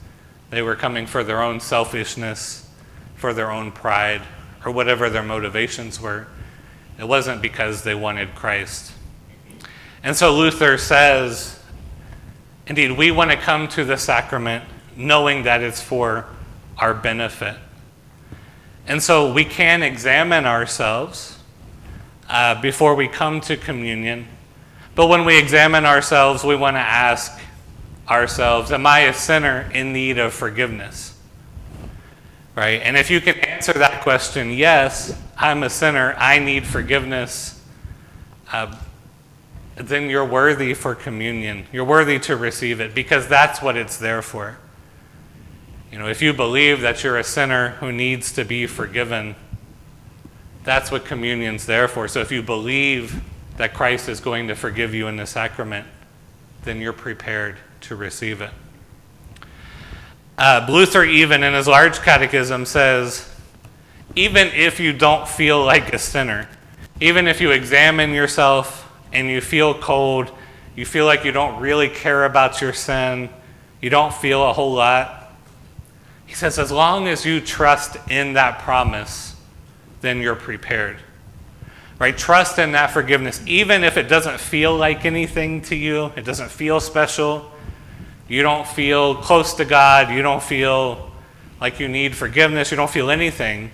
They 0.51 0.62
were 0.62 0.77
coming 0.77 1.07
for 1.07 1.25
their 1.25 1.42
own 1.42 1.61
selfishness, 1.61 2.68
for 3.16 3.33
their 3.33 3.51
own 3.51 3.72
pride, 3.72 4.22
or 4.64 4.70
whatever 4.70 5.11
their 5.11 5.22
motivations 5.22 6.01
were. 6.01 6.29
It 6.98 7.09
wasn't 7.09 7.42
because 7.42 7.83
they 7.83 7.94
wanted 7.94 8.35
Christ. 8.35 8.92
And 10.05 10.16
so 10.16 10.37
Luther 10.37 10.79
says, 10.79 11.59
indeed, 12.66 12.92
we 12.92 13.11
want 13.11 13.31
to 13.31 13.37
come 13.37 13.66
to 13.68 13.85
the 13.85 13.96
sacrament 13.96 14.64
knowing 14.96 15.44
that 15.44 15.62
it's 15.62 15.81
for 15.81 16.27
our 16.79 16.94
benefit. 16.94 17.57
And 18.92 19.02
so 19.02 19.33
we 19.33 19.46
can 19.46 19.83
examine 19.83 20.44
ourselves 20.44 21.38
uh, 22.28 22.61
before 22.61 22.94
we 22.94 23.09
come 23.09 23.40
to 23.40 23.57
communion. 23.57 24.28
But 24.94 25.07
when 25.07 25.24
we 25.24 25.38
examine 25.38 25.87
ourselves, 25.87 26.44
we 26.44 26.57
want 26.57 26.76
to 26.76 26.81
ask 26.81 27.33
ourselves 28.07 28.70
Am 28.70 28.87
I 28.87 29.05
a 29.05 29.14
sinner 29.14 29.70
in 29.72 29.94
need 29.94 30.18
of 30.18 30.35
forgiveness? 30.35 31.18
Right? 32.55 32.83
And 32.83 32.98
if 32.98 33.11
you 33.11 33.22
can 33.22 33.37
answer 33.37 33.72
that 33.72 34.02
question, 34.02 34.50
yes, 34.50 35.18
I'm 35.38 35.62
a 35.62 35.70
sinner, 35.70 36.14
I 36.18 36.38
need 36.38 36.66
forgiveness, 36.66 37.64
uh, 38.52 38.76
then 39.76 40.11
you're 40.11 40.26
worthy 40.26 40.74
for 40.74 40.94
communion. 40.94 41.64
You're 41.72 41.87
worthy 41.87 42.18
to 42.18 42.37
receive 42.37 42.78
it 42.78 42.94
because 42.94 43.26
that's 43.26 43.62
what 43.62 43.78
it's 43.78 43.96
there 43.96 44.20
for. 44.20 44.59
You 45.92 45.98
know, 45.98 46.09
if 46.09 46.22
you 46.22 46.33
believe 46.33 46.81
that 46.81 47.05
you're 47.05 47.18
a 47.18 47.24
sinner 47.24 47.70
who 47.81 47.92
needs 47.92 48.33
to 48.33 48.46
be 48.46 48.66
forgiven, 48.66 49.37
that's 50.64 50.90
what 50.90 51.05
communion's 51.05 51.66
there 51.66 51.87
for. 51.87 52.09
So 52.09 52.20
if 52.20 52.33
you 52.33 52.42
believe 52.42 53.22
that 53.59 53.74
Christ 53.74 54.09
is 54.09 54.18
going 54.18 54.48
to 54.48 54.55
forgive 54.55 54.94
you 54.94 55.07
in 55.09 55.16
the 55.16 55.26
sacrament, 55.26 55.87
then 56.64 56.81
you're 56.81 56.94
prepared 56.94 57.57
to 57.83 57.94
receive 57.94 58.40
it. 58.40 58.50
Uh, 60.38 60.66
Luther, 60.70 61.05
even 61.05 61.42
in 61.42 61.52
his 61.52 61.68
large 61.68 62.00
catechism, 62.00 62.64
says 62.64 63.28
even 64.16 64.48
if 64.48 64.81
you 64.81 64.94
don't 64.94 65.28
feel 65.28 65.62
like 65.62 65.92
a 65.92 65.98
sinner, 65.98 66.48
even 67.00 67.28
if 67.28 67.38
you 67.38 67.50
examine 67.50 68.12
yourself 68.12 68.90
and 69.12 69.28
you 69.28 69.42
feel 69.42 69.74
cold, 69.74 70.31
you 70.74 70.87
feel 70.87 71.05
like 71.05 71.22
you 71.24 71.33
don't 71.33 71.61
really 71.61 71.90
care 71.90 72.24
about 72.24 72.62
your 72.62 72.72
sin, 72.72 73.28
you 73.83 73.90
don't 73.90 74.14
feel 74.14 74.48
a 74.48 74.55
whole 74.55 74.72
lot, 74.72 75.21
he 76.32 76.36
says, 76.36 76.58
as 76.58 76.72
long 76.72 77.08
as 77.08 77.26
you 77.26 77.42
trust 77.42 77.98
in 78.08 78.32
that 78.32 78.60
promise, 78.60 79.36
then 80.00 80.22
you're 80.22 80.34
prepared. 80.34 80.96
Right? 81.98 82.16
Trust 82.16 82.58
in 82.58 82.72
that 82.72 82.86
forgiveness, 82.86 83.42
even 83.46 83.84
if 83.84 83.98
it 83.98 84.04
doesn't 84.04 84.40
feel 84.40 84.74
like 84.74 85.04
anything 85.04 85.60
to 85.64 85.76
you, 85.76 86.06
it 86.16 86.24
doesn't 86.24 86.50
feel 86.50 86.80
special, 86.80 87.52
you 88.28 88.40
don't 88.40 88.66
feel 88.66 89.14
close 89.16 89.52
to 89.56 89.66
God, 89.66 90.10
you 90.10 90.22
don't 90.22 90.42
feel 90.42 91.12
like 91.60 91.78
you 91.78 91.86
need 91.86 92.16
forgiveness, 92.16 92.70
you 92.70 92.78
don't 92.78 92.90
feel 92.90 93.10
anything. 93.10 93.70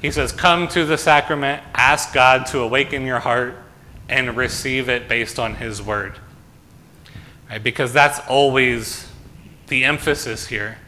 He 0.00 0.10
says, 0.10 0.32
Come 0.32 0.68
to 0.68 0.86
the 0.86 0.96
sacrament, 0.96 1.62
ask 1.74 2.14
God 2.14 2.46
to 2.46 2.60
awaken 2.60 3.04
your 3.04 3.18
heart, 3.18 3.54
and 4.08 4.34
receive 4.34 4.88
it 4.88 5.10
based 5.10 5.38
on 5.38 5.56
His 5.56 5.82
word. 5.82 6.14
Right? 7.50 7.62
Because 7.62 7.92
that's 7.92 8.18
always 8.30 9.12
the 9.66 9.84
emphasis 9.84 10.46
here. 10.46 10.78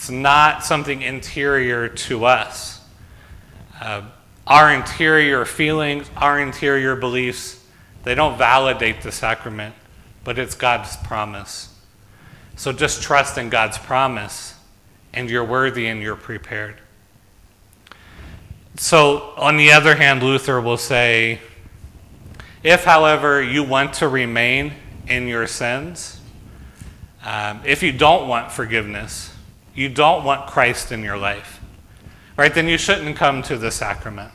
It's 0.00 0.08
not 0.08 0.64
something 0.64 1.02
interior 1.02 1.86
to 1.86 2.24
us. 2.24 2.80
Uh, 3.78 4.00
our 4.46 4.72
interior 4.72 5.44
feelings, 5.44 6.10
our 6.16 6.40
interior 6.40 6.96
beliefs, 6.96 7.62
they 8.04 8.14
don't 8.14 8.38
validate 8.38 9.02
the 9.02 9.12
sacrament, 9.12 9.74
but 10.24 10.38
it's 10.38 10.54
God's 10.54 10.96
promise. 10.96 11.68
So 12.56 12.72
just 12.72 13.02
trust 13.02 13.36
in 13.36 13.50
God's 13.50 13.76
promise, 13.76 14.54
and 15.12 15.28
you're 15.28 15.44
worthy 15.44 15.86
and 15.86 16.00
you're 16.00 16.16
prepared. 16.16 16.76
So, 18.76 19.34
on 19.36 19.58
the 19.58 19.72
other 19.72 19.96
hand, 19.96 20.22
Luther 20.22 20.62
will 20.62 20.78
say 20.78 21.40
if, 22.62 22.84
however, 22.84 23.42
you 23.42 23.64
want 23.64 23.92
to 23.96 24.08
remain 24.08 24.72
in 25.06 25.28
your 25.28 25.46
sins, 25.46 26.22
um, 27.22 27.60
if 27.66 27.82
you 27.82 27.92
don't 27.92 28.28
want 28.28 28.50
forgiveness, 28.50 29.34
you 29.74 29.88
don't 29.88 30.24
want 30.24 30.46
Christ 30.46 30.92
in 30.92 31.02
your 31.02 31.16
life, 31.16 31.60
right, 32.36 32.52
then 32.52 32.68
you 32.68 32.78
shouldn't 32.78 33.16
come 33.16 33.42
to 33.42 33.56
the 33.56 33.70
sacrament 33.70 34.32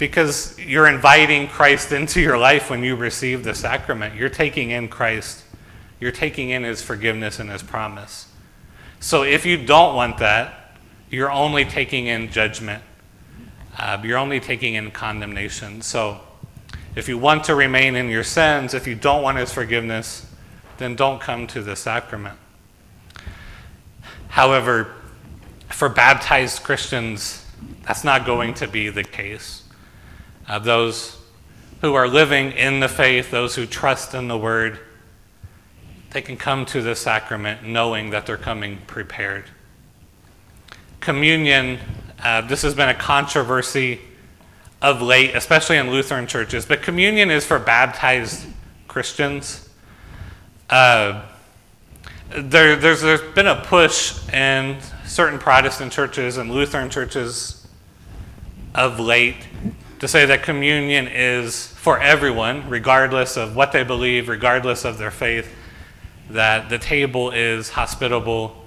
because 0.00 0.58
you're 0.58 0.88
inviting 0.88 1.46
Christ 1.46 1.92
into 1.92 2.20
your 2.20 2.38
life 2.38 2.70
when 2.70 2.82
you 2.82 2.96
receive 2.96 3.44
the 3.44 3.54
sacrament. 3.54 4.14
You're 4.14 4.30
taking 4.30 4.70
in 4.70 4.88
Christ, 4.88 5.44
you're 6.00 6.10
taking 6.10 6.48
in 6.50 6.62
his 6.64 6.80
forgiveness 6.80 7.38
and 7.38 7.50
his 7.50 7.62
promise. 7.62 8.26
So 8.98 9.22
if 9.22 9.44
you 9.44 9.58
don't 9.58 9.94
want 9.94 10.18
that, 10.18 10.76
you're 11.10 11.30
only 11.30 11.64
taking 11.64 12.06
in 12.06 12.30
judgment, 12.30 12.82
uh, 13.78 14.00
you're 14.02 14.18
only 14.18 14.40
taking 14.40 14.74
in 14.74 14.90
condemnation. 14.90 15.82
So 15.82 16.20
if 16.96 17.08
you 17.08 17.18
want 17.18 17.44
to 17.44 17.54
remain 17.54 17.94
in 17.94 18.08
your 18.08 18.24
sins, 18.24 18.74
if 18.74 18.86
you 18.86 18.94
don't 18.94 19.22
want 19.22 19.38
his 19.38 19.52
forgiveness, 19.52 20.26
then 20.78 20.96
don't 20.96 21.20
come 21.20 21.46
to 21.48 21.62
the 21.62 21.76
sacrament. 21.76 22.38
However, 24.30 24.94
for 25.68 25.88
baptized 25.88 26.62
Christians, 26.62 27.44
that's 27.86 28.04
not 28.04 28.24
going 28.24 28.54
to 28.54 28.66
be 28.66 28.88
the 28.88 29.04
case 29.04 29.64
uh, 30.50 30.58
those 30.58 31.16
who 31.80 31.94
are 31.94 32.08
living 32.08 32.50
in 32.52 32.80
the 32.80 32.88
faith, 32.88 33.30
those 33.30 33.54
who 33.54 33.66
trust 33.66 34.14
in 34.14 34.26
the 34.26 34.36
word, 34.36 34.80
they 36.10 36.20
can 36.20 36.36
come 36.36 36.66
to 36.66 36.82
the 36.82 36.96
sacrament 36.96 37.64
knowing 37.64 38.10
that 38.10 38.26
they're 38.26 38.36
coming 38.36 38.78
prepared. 38.88 39.44
Communion, 40.98 41.78
uh, 42.24 42.40
this 42.40 42.62
has 42.62 42.74
been 42.74 42.88
a 42.88 42.94
controversy 42.94 44.00
of 44.82 45.00
late, 45.00 45.36
especially 45.36 45.76
in 45.76 45.88
Lutheran 45.88 46.26
churches, 46.26 46.66
but 46.66 46.82
communion 46.82 47.30
is 47.30 47.46
for 47.46 47.60
baptized 47.60 48.44
Christians. 48.88 49.68
Uh, 50.68 51.22
there, 52.30 52.76
there's, 52.76 53.00
there's 53.00 53.22
been 53.34 53.48
a 53.48 53.56
push 53.56 54.28
in 54.32 54.78
certain 55.04 55.38
Protestant 55.38 55.92
churches 55.92 56.36
and 56.36 56.50
Lutheran 56.50 56.88
churches 56.88 57.66
of 58.74 59.00
late 59.00 59.36
to 59.98 60.06
say 60.06 60.24
that 60.26 60.42
communion 60.42 61.08
is 61.08 61.66
for 61.68 62.00
everyone, 62.00 62.68
regardless 62.70 63.36
of 63.36 63.56
what 63.56 63.72
they 63.72 63.82
believe, 63.82 64.28
regardless 64.28 64.84
of 64.84 64.96
their 64.96 65.10
faith, 65.10 65.52
that 66.30 66.70
the 66.70 66.78
table 66.78 67.32
is 67.32 67.70
hospitable 67.70 68.64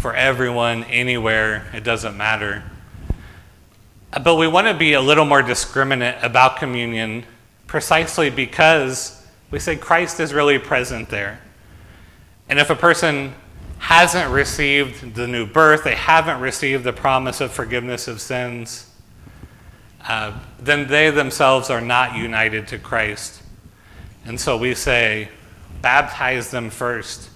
for 0.00 0.14
everyone, 0.14 0.84
anywhere, 0.84 1.66
it 1.72 1.84
doesn't 1.84 2.16
matter. 2.16 2.64
But 4.22 4.36
we 4.36 4.46
want 4.46 4.66
to 4.66 4.74
be 4.74 4.92
a 4.92 5.00
little 5.00 5.24
more 5.24 5.40
discriminate 5.40 6.16
about 6.22 6.56
communion 6.56 7.24
precisely 7.66 8.28
because 8.28 9.24
we 9.50 9.58
say 9.60 9.76
Christ 9.76 10.20
is 10.20 10.34
really 10.34 10.58
present 10.58 11.08
there. 11.08 11.40
And 12.48 12.58
if 12.58 12.70
a 12.70 12.76
person 12.76 13.34
hasn't 13.78 14.30
received 14.30 15.14
the 15.14 15.26
new 15.26 15.46
birth, 15.46 15.84
they 15.84 15.94
haven't 15.94 16.40
received 16.40 16.84
the 16.84 16.92
promise 16.92 17.40
of 17.40 17.52
forgiveness 17.52 18.08
of 18.08 18.20
sins, 18.20 18.90
uh, 20.06 20.38
then 20.58 20.86
they 20.86 21.10
themselves 21.10 21.70
are 21.70 21.80
not 21.80 22.16
united 22.16 22.68
to 22.68 22.78
Christ. 22.78 23.42
And 24.26 24.38
so 24.38 24.56
we 24.56 24.74
say, 24.74 25.28
baptize 25.82 26.50
them 26.50 26.70
first. 26.70 27.30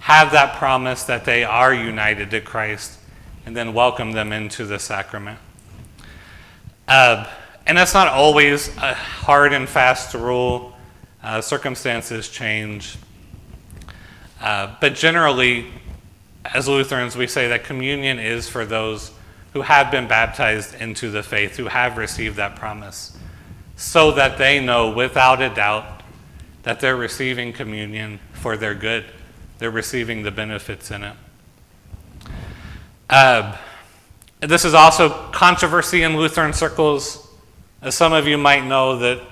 Have 0.00 0.32
that 0.32 0.56
promise 0.56 1.02
that 1.04 1.24
they 1.24 1.44
are 1.44 1.74
united 1.74 2.30
to 2.30 2.40
Christ, 2.40 2.98
and 3.44 3.56
then 3.56 3.74
welcome 3.74 4.12
them 4.12 4.32
into 4.32 4.64
the 4.64 4.78
sacrament. 4.78 5.38
Uh, 6.86 7.26
and 7.66 7.76
that's 7.76 7.94
not 7.94 8.08
always 8.08 8.68
a 8.76 8.94
hard 8.94 9.52
and 9.52 9.68
fast 9.68 10.14
rule. 10.14 10.74
Uh, 11.22 11.40
circumstances 11.40 12.28
change. 12.28 12.96
Uh, 14.40 14.74
but 14.80 14.94
generally, 14.94 15.66
as 16.44 16.68
Lutherans, 16.68 17.16
we 17.16 17.26
say 17.26 17.48
that 17.48 17.64
communion 17.64 18.18
is 18.18 18.48
for 18.48 18.64
those 18.64 19.12
who 19.52 19.62
have 19.62 19.90
been 19.90 20.06
baptized 20.06 20.74
into 20.74 21.10
the 21.10 21.22
faith, 21.22 21.56
who 21.56 21.66
have 21.66 21.96
received 21.96 22.36
that 22.36 22.56
promise, 22.56 23.16
so 23.76 24.12
that 24.12 24.38
they 24.38 24.60
know 24.60 24.90
without 24.90 25.40
a 25.40 25.48
doubt 25.48 26.02
that 26.62 26.80
they're 26.80 26.96
receiving 26.96 27.52
communion 27.52 28.18
for 28.32 28.56
their 28.56 28.74
good. 28.74 29.04
They're 29.58 29.70
receiving 29.70 30.22
the 30.22 30.30
benefits 30.30 30.90
in 30.90 31.04
it. 31.04 31.16
Uh, 33.08 33.56
this 34.40 34.64
is 34.64 34.74
also 34.74 35.08
controversy 35.30 36.02
in 36.02 36.16
Lutheran 36.16 36.52
circles. 36.52 37.26
As 37.80 37.94
some 37.94 38.12
of 38.12 38.26
you 38.26 38.36
might 38.36 38.64
know, 38.64 38.98
that 38.98 39.22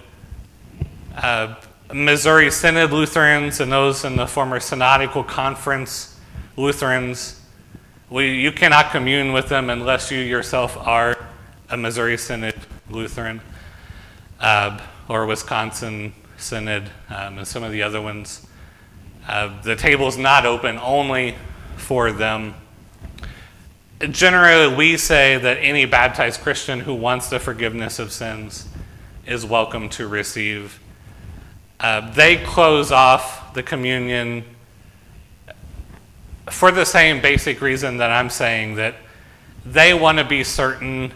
uh, 1.16 1.56
Missouri 1.92 2.50
Synod 2.50 2.92
Lutherans 2.92 3.60
and 3.60 3.70
those 3.70 4.04
in 4.04 4.16
the 4.16 4.26
former 4.26 4.58
Synodical 4.58 5.24
Conference 5.24 6.18
Lutherans 6.56 7.40
we, 8.10 8.40
you 8.40 8.52
cannot 8.52 8.90
commune 8.92 9.32
with 9.32 9.48
them 9.48 9.70
unless 9.70 10.10
you 10.10 10.18
yourself 10.18 10.76
are 10.76 11.16
a 11.70 11.76
Missouri 11.76 12.16
Synod 12.16 12.54
Lutheran 12.88 13.40
uh, 14.38 14.78
or 15.08 15.26
Wisconsin 15.26 16.12
Synod 16.36 16.84
um, 17.08 17.38
and 17.38 17.46
some 17.48 17.64
of 17.64 17.72
the 17.72 17.82
other 17.82 18.00
ones. 18.00 18.46
Uh, 19.26 19.60
the 19.62 19.74
table 19.74 20.06
is 20.06 20.18
not 20.18 20.44
open 20.46 20.78
only 20.78 21.34
for 21.76 22.12
them. 22.12 22.54
Generally, 23.98 24.76
we 24.76 24.96
say 24.96 25.38
that 25.38 25.56
any 25.56 25.86
baptized 25.86 26.40
Christian 26.40 26.80
who 26.80 26.94
wants 26.94 27.30
the 27.30 27.40
forgiveness 27.40 27.98
of 27.98 28.12
sins 28.12 28.68
is 29.26 29.46
welcome 29.46 29.88
to 29.88 30.06
receive. 30.06 30.78
Uh, 31.84 32.10
they 32.12 32.38
close 32.38 32.90
off 32.90 33.52
the 33.52 33.62
communion 33.62 34.42
for 36.46 36.72
the 36.72 36.86
same 36.86 37.20
basic 37.20 37.60
reason 37.60 37.98
that 37.98 38.10
I'm 38.10 38.30
saying 38.30 38.76
that 38.76 38.94
they 39.66 39.92
want 39.92 40.16
to 40.16 40.24
be 40.24 40.44
certain 40.44 41.12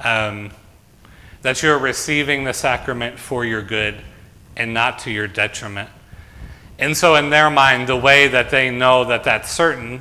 um, 0.00 0.50
that 1.42 1.62
you're 1.62 1.78
receiving 1.78 2.44
the 2.44 2.54
sacrament 2.54 3.18
for 3.18 3.44
your 3.44 3.60
good 3.60 3.96
and 4.56 4.72
not 4.72 4.98
to 5.00 5.10
your 5.10 5.28
detriment. 5.28 5.90
And 6.78 6.96
so, 6.96 7.16
in 7.16 7.28
their 7.28 7.50
mind, 7.50 7.86
the 7.86 7.94
way 7.94 8.28
that 8.28 8.48
they 8.48 8.70
know 8.70 9.04
that 9.04 9.24
that's 9.24 9.50
certain 9.50 10.00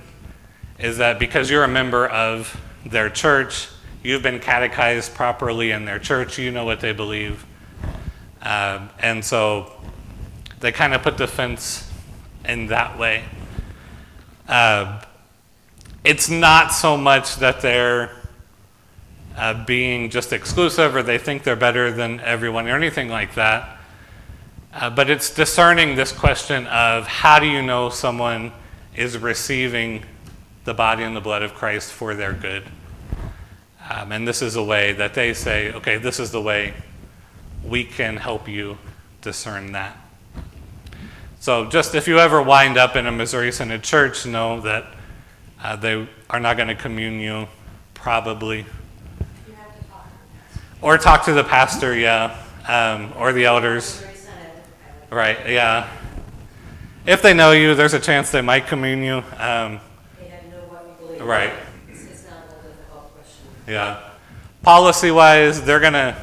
is 0.79 0.99
that 0.99 1.19
because 1.19 1.49
you're 1.49 1.65
a 1.65 1.67
member 1.67 2.07
of 2.07 2.57
their 2.85 3.09
church, 3.09 3.67
you've 4.03 4.23
been 4.23 4.39
catechized 4.39 5.13
properly 5.15 5.71
in 5.71 5.83
their 5.83 5.99
church, 5.99 6.39
you 6.39 6.49
know 6.49 6.63
what 6.63 6.79
they 6.79 6.93
believe. 6.93 7.45
Uh, 8.41 8.87
and 8.99 9.25
so 9.25 9.73
they 10.59 10.71
kind 10.71 10.93
of 10.93 11.01
put 11.01 11.17
the 11.17 11.27
fence 11.27 11.91
in 12.45 12.67
that 12.67 12.97
way. 12.97 13.23
Uh, 14.47 15.01
it's 16.03 16.29
not 16.29 16.71
so 16.71 16.95
much 16.95 17.35
that 17.37 17.61
they're 17.61 18.11
uh, 19.35 19.65
being 19.65 20.09
just 20.09 20.33
exclusive 20.33 20.95
or 20.95 21.03
they 21.03 21.17
think 21.17 21.43
they're 21.43 21.55
better 21.55 21.91
than 21.91 22.19
everyone 22.21 22.67
or 22.67 22.75
anything 22.75 23.09
like 23.09 23.35
that. 23.35 23.77
Uh, 24.73 24.89
but 24.89 25.09
it's 25.09 25.33
discerning 25.33 25.95
this 25.95 26.11
question 26.11 26.65
of 26.67 27.07
how 27.07 27.39
do 27.39 27.45
you 27.45 27.61
know 27.61 27.89
someone 27.89 28.51
is 28.95 29.17
receiving 29.17 30.03
the 30.65 30.73
body 30.73 31.03
and 31.03 31.15
the 31.15 31.21
blood 31.21 31.43
of 31.43 31.53
Christ 31.53 31.91
for 31.91 32.15
their 32.15 32.33
good? 32.33 32.63
Um, 33.89 34.11
and 34.11 34.27
this 34.27 34.41
is 34.41 34.55
a 34.55 34.63
way 34.63 34.93
that 34.93 35.13
they 35.13 35.33
say, 35.33 35.71
okay, 35.73 35.97
this 35.97 36.19
is 36.19 36.31
the 36.31 36.41
way 36.41 36.73
we 37.63 37.83
can 37.83 38.17
help 38.17 38.47
you 38.47 38.77
discern 39.21 39.71
that. 39.73 39.97
So, 41.39 41.65
just 41.69 41.95
if 41.95 42.07
you 42.07 42.19
ever 42.19 42.41
wind 42.41 42.77
up 42.77 42.95
in 42.95 43.05
a 43.05 43.11
Missouri 43.11 43.51
Synod 43.51 43.83
church, 43.83 44.25
know 44.25 44.59
that 44.61 44.85
uh, 45.63 45.75
they 45.75 46.07
are 46.29 46.39
not 46.39 46.57
going 46.57 46.67
to 46.67 46.75
commune 46.75 47.19
you, 47.19 47.47
probably. 47.93 48.59
You 48.59 48.65
talk. 49.89 50.07
Or 50.81 50.97
talk 50.97 51.25
to 51.25 51.33
the 51.33 51.43
pastor, 51.43 51.95
yeah, 51.95 52.35
um, 52.67 53.13
or 53.17 53.33
the 53.33 53.45
elders. 53.45 54.01
Missouri 54.01 54.15
Synod, 54.15 54.35
I 54.37 55.09
would- 55.09 55.15
Right, 55.15 55.49
yeah. 55.49 55.87
If 57.05 57.21
they 57.21 57.33
know 57.33 57.51
you, 57.51 57.75
there's 57.75 57.93
a 57.93 57.99
chance 57.99 58.31
they 58.31 58.41
might 58.41 58.67
commune 58.67 59.01
you. 59.03 59.17
Um, 59.37 59.79
They 60.19 60.27
have 60.27 60.41
to 60.41 60.49
know 60.49 60.57
what 60.67 60.85
you 60.99 61.07
believe. 61.07 61.21
Right. 61.25 61.53
It's, 61.89 62.03
it's 62.03 62.23
not 62.25 62.39
a 62.49 62.67
difficult 62.67 63.13
question. 63.15 63.45
Yeah. 63.67 63.99
Policy 64.63 65.11
wise, 65.11 65.61
they're 65.61 65.79
going 65.79 65.93
to, 65.93 66.17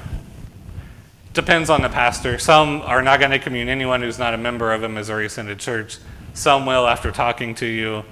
depends 1.34 1.68
on 1.68 1.82
the 1.82 1.88
pastor. 1.88 2.38
Some 2.38 2.80
are 2.82 3.02
not 3.02 3.18
going 3.18 3.32
to 3.32 3.38
commune 3.38 3.68
anyone 3.68 4.00
who's 4.00 4.18
not 4.18 4.34
a 4.34 4.38
member 4.38 4.72
of 4.72 4.84
a 4.84 4.88
Missouri 4.88 5.28
Synod 5.28 5.58
church. 5.58 5.98
Some 6.32 6.64
will 6.64 6.86
after 6.86 7.10
talking 7.10 7.54
to 7.56 7.66
you. 7.66 8.04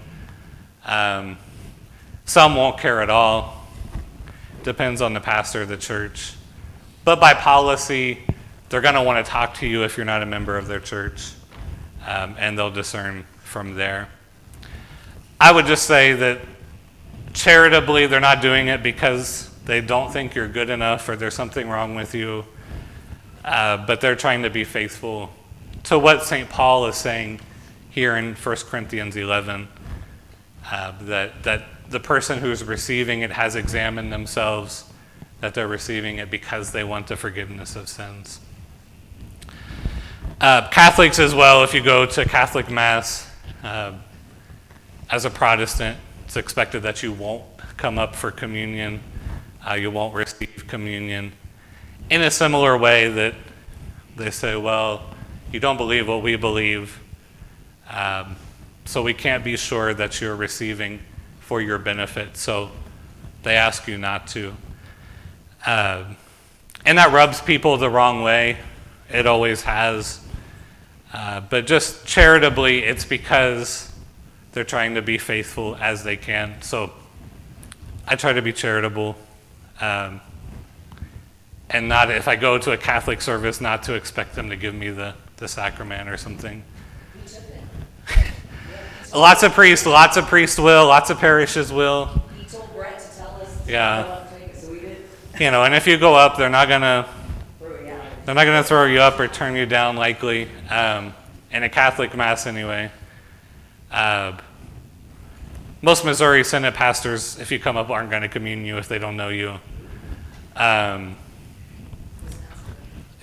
Um, 0.85 1.39
some 2.25 2.57
won't 2.57 2.79
care 2.79 3.01
at 3.01 3.11
all. 3.11 3.67
Depends 4.65 5.01
on 5.01 5.15
the 5.15 5.21
pastor 5.21 5.63
of 5.63 5.69
the 5.69 5.77
church. 5.77 6.35
But 7.05 7.21
by 7.21 7.35
policy, 7.35 8.19
they're 8.69 8.81
going 8.81 8.95
to 8.95 9.03
want 9.03 9.25
to 9.25 9.31
talk 9.31 9.55
to 9.55 9.67
you 9.67 9.85
if 9.85 9.97
you're 9.97 10.07
not 10.07 10.23
a 10.23 10.27
member 10.27 10.57
of 10.57 10.67
their 10.67 10.81
church, 10.81 11.33
um, 12.07 12.35
and 12.39 12.59
they'll 12.59 12.71
discern 12.71 13.25
from 13.45 13.75
there. 13.75 14.09
I 15.41 15.53
would 15.53 15.67
just 15.67 15.87
say 15.87 16.13
that 16.15 16.41
charitably, 17.35 18.07
they're 18.07 18.21
not 18.21 18.43
doing 18.43 18.69
it 18.69 18.83
because 18.83 19.51
they 19.65 19.81
don't 19.81 20.13
think 20.13 20.35
you're 20.35 20.49
good 20.49 20.71
enough 20.71 21.09
or 21.09 21.17
there's 21.17 21.35
something 21.35 21.69
wrong 21.69 21.95
with 21.95 22.15
you. 22.15 22.45
Uh, 23.45 23.77
but 23.87 24.01
they're 24.01 24.17
trying 24.17 24.43
to 24.43 24.51
be 24.51 24.65
faithful 24.65 25.31
to 25.85 25.99
what 25.99 26.23
St. 26.23 26.49
Paul 26.49 26.87
is 26.87 26.97
saying 26.97 27.41
here 27.91 28.17
in 28.17 28.35
1 28.35 28.57
Corinthians 28.69 29.17
11 29.17 29.69
uh, 30.71 30.93
that, 31.03 31.43
that 31.43 31.65
the 31.91 32.01
person 32.01 32.39
who's 32.39 32.65
receiving 32.65 33.21
it 33.21 33.33
has 33.33 33.57
examined 33.57 34.13
themselves, 34.13 34.91
that 35.41 35.55
they're 35.55 35.69
receiving 35.69 36.19
it 36.19 36.31
because 36.31 36.73
they 36.73 36.85
want 36.85 37.09
the 37.09 37.17
forgiveness 37.17 37.77
of 37.77 37.89
sins. 37.89 38.41
Uh, 40.41 40.69
Catholics 40.69 41.19
as 41.19 41.35
well, 41.35 41.63
if 41.63 41.75
you 41.75 41.83
go 41.83 42.07
to 42.07 42.25
Catholic 42.25 42.71
Mass, 42.71 43.29
uh, 43.63 43.93
as 45.11 45.25
a 45.25 45.31
Protestant, 45.31 45.99
it's 46.25 46.37
expected 46.37 46.83
that 46.83 47.03
you 47.03 47.13
won't 47.13 47.45
come 47.77 47.99
up 47.99 48.15
for 48.15 48.31
communion, 48.31 49.01
uh, 49.69 49.75
you 49.75 49.91
won't 49.91 50.15
receive 50.15 50.65
communion. 50.67 51.33
In 52.13 52.21
a 52.21 52.31
similar 52.31 52.77
way 52.77 53.09
that 53.09 53.35
they 54.17 54.29
say, 54.29 54.55
well, 54.55 55.03
you 55.51 55.59
don't 55.61 55.79
believe 55.79 56.09
what 56.09 56.23
we 56.23 56.37
believe, 56.37 57.01
um, 57.89 58.37
so 58.85 59.03
we 59.03 59.15
can't 59.15 59.43
be 59.43 59.57
sure 59.57 59.95
that 59.95 60.21
you're 60.21 60.37
receiving 60.37 61.01
for 61.41 61.63
your 61.63 61.79
benefit, 61.79 62.37
so 62.37 62.71
they 63.45 63.55
ask 63.55 63.89
you 63.89 63.97
not 63.97 64.27
to. 64.27 64.55
Uh, 65.65 66.05
and 66.85 66.99
that 66.99 67.15
rubs 67.15 67.41
people 67.41 67.79
the 67.79 67.89
wrong 67.89 68.23
way. 68.23 68.59
It 69.09 69.27
always 69.27 69.63
has. 69.63 70.21
Uh, 71.15 71.41
but 71.41 71.67
just 71.67 72.05
charitably, 72.05 72.81
it's 72.81 73.07
because 73.07 73.91
they're 74.53 74.65
trying 74.65 74.97
to 74.97 75.03
be 75.03 75.17
faithful 75.17 75.77
as 75.77 76.05
they 76.05 76.19
can. 76.19 76.61
So 76.61 76.93
I 78.07 78.17
try 78.17 78.35
to 78.35 78.43
be 78.43 78.53
charitable. 78.53 79.17
Um, 79.81 80.21
and 81.73 81.89
not, 81.89 82.11
if 82.11 82.29
I 82.29 82.37
go 82.37 82.59
to 82.59 82.73
a 82.73 82.77
Catholic 82.77 83.21
service, 83.21 83.61
not 83.61 83.83
to 83.85 83.95
expect 83.95 84.35
them 84.35 84.51
to 84.51 84.57
give 84.57 84.75
me 84.75 84.91
the, 84.91 85.15
the 85.37 85.49
sacrament 85.49 86.09
or 86.09 86.17
something. 86.17 86.63
Lots 89.15 89.43
of 89.43 89.53
priests, 89.53 89.87
lots 89.87 90.17
of 90.17 90.27
priests 90.27 90.59
will, 90.59 90.87
lots 90.87 91.11
of 91.11 91.19
parishes 91.19 91.71
will. 91.71 92.07
He 92.39 92.45
told 92.47 92.73
Brett 92.75 92.99
to 92.99 93.19
tell 93.19 93.41
us. 93.43 93.69
Yeah. 93.69 94.27
You 95.39 95.51
know, 95.51 95.65
and 95.65 95.75
if 95.75 95.87
you 95.87 95.99
go 95.99 96.15
up, 96.15 96.37
they're 96.37 96.49
not 96.49 96.69
gonna 96.69 97.09
they're 98.25 98.35
not 98.35 98.45
gonna 98.45 98.63
throw 98.63 98.87
you 98.87 99.01
up 99.01 99.19
or 99.19 99.29
turn 99.29 99.57
you 99.57 99.67
down 99.67 99.97
likely. 99.97 100.49
Um, 100.71 101.15
in 101.53 101.63
a 101.63 101.69
Catholic 101.69 102.17
mass 102.17 102.47
anyway. 102.47 102.91
Uh, 103.91 104.37
most 105.83 106.05
Missouri 106.05 106.45
Synod 106.45 106.75
pastors, 106.75 107.39
if 107.39 107.53
you 107.53 107.59
come 107.59 107.77
up, 107.77 107.91
aren't 107.91 108.11
going 108.11 108.23
to 108.23 108.29
commune 108.29 108.65
you 108.65 108.79
if 108.79 108.89
they 108.89 108.99
don't 108.99 109.17
know 109.17 109.29
you. 109.29 109.59
Um, 110.57 111.17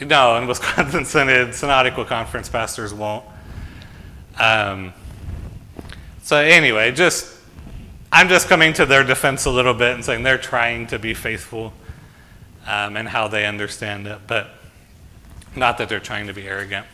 no, 0.01 0.37
in 0.37 0.47
Wisconsin 0.47 1.05
Synod, 1.05 1.49
Synodical 1.49 2.05
Conference 2.05 2.49
pastors 2.49 2.93
won't. 2.93 3.25
Um, 4.39 4.93
so 6.23 6.37
anyway, 6.37 6.91
just 6.91 7.35
I'm 8.11 8.29
just 8.29 8.47
coming 8.47 8.73
to 8.73 8.85
their 8.85 9.03
defense 9.03 9.45
a 9.45 9.51
little 9.51 9.73
bit 9.73 9.93
and 9.93 10.03
saying 10.03 10.23
they're 10.23 10.37
trying 10.37 10.87
to 10.87 10.99
be 10.99 11.13
faithful 11.13 11.73
um, 12.65 12.97
and 12.97 13.07
how 13.07 13.27
they 13.27 13.45
understand 13.45 14.07
it, 14.07 14.19
but 14.27 14.49
not 15.55 15.77
that 15.77 15.89
they're 15.89 15.99
trying 15.99 16.27
to 16.27 16.33
be 16.33 16.47
arrogant. 16.47 16.85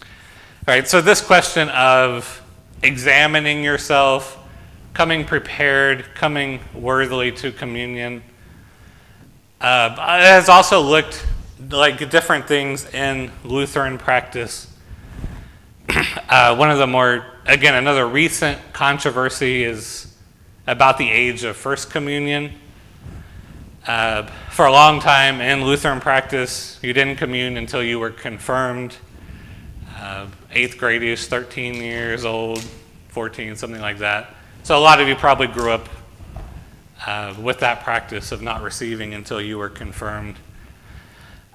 All 0.00 0.74
right, 0.74 0.86
so 0.86 1.00
this 1.00 1.20
question 1.20 1.68
of 1.70 2.42
examining 2.82 3.64
yourself, 3.64 4.38
coming 4.94 5.24
prepared, 5.24 6.04
coming 6.14 6.60
worthily 6.74 7.32
to 7.32 7.50
communion, 7.52 8.22
uh, 9.60 9.96
has 9.96 10.48
also 10.48 10.80
looked 10.80 11.26
like 11.70 12.10
different 12.10 12.46
things 12.46 12.92
in 12.92 13.30
Lutheran 13.44 13.98
practice. 13.98 14.72
uh, 16.28 16.54
one 16.56 16.70
of 16.70 16.78
the 16.78 16.86
more, 16.86 17.26
again, 17.46 17.74
another 17.74 18.06
recent 18.06 18.58
controversy 18.72 19.64
is 19.64 20.14
about 20.66 20.98
the 20.98 21.10
age 21.10 21.44
of 21.44 21.56
First 21.56 21.90
Communion. 21.90 22.52
Uh, 23.86 24.24
for 24.50 24.66
a 24.66 24.72
long 24.72 25.00
time 25.00 25.40
in 25.40 25.64
Lutheran 25.64 26.00
practice, 26.00 26.78
you 26.82 26.92
didn't 26.92 27.16
commune 27.16 27.56
until 27.56 27.82
you 27.82 27.98
were 27.98 28.10
confirmed. 28.10 28.96
Uh, 29.96 30.26
eighth 30.52 30.80
is 30.82 31.26
13 31.26 31.74
years 31.74 32.24
old, 32.24 32.62
14, 33.08 33.56
something 33.56 33.80
like 33.80 33.98
that. 33.98 34.34
So 34.62 34.76
a 34.76 34.80
lot 34.80 35.00
of 35.00 35.08
you 35.08 35.16
probably 35.16 35.46
grew 35.46 35.70
up 35.70 35.88
uh, 37.06 37.34
with 37.40 37.60
that 37.60 37.82
practice 37.82 38.30
of 38.30 38.42
not 38.42 38.62
receiving 38.62 39.14
until 39.14 39.40
you 39.40 39.56
were 39.56 39.70
confirmed. 39.70 40.36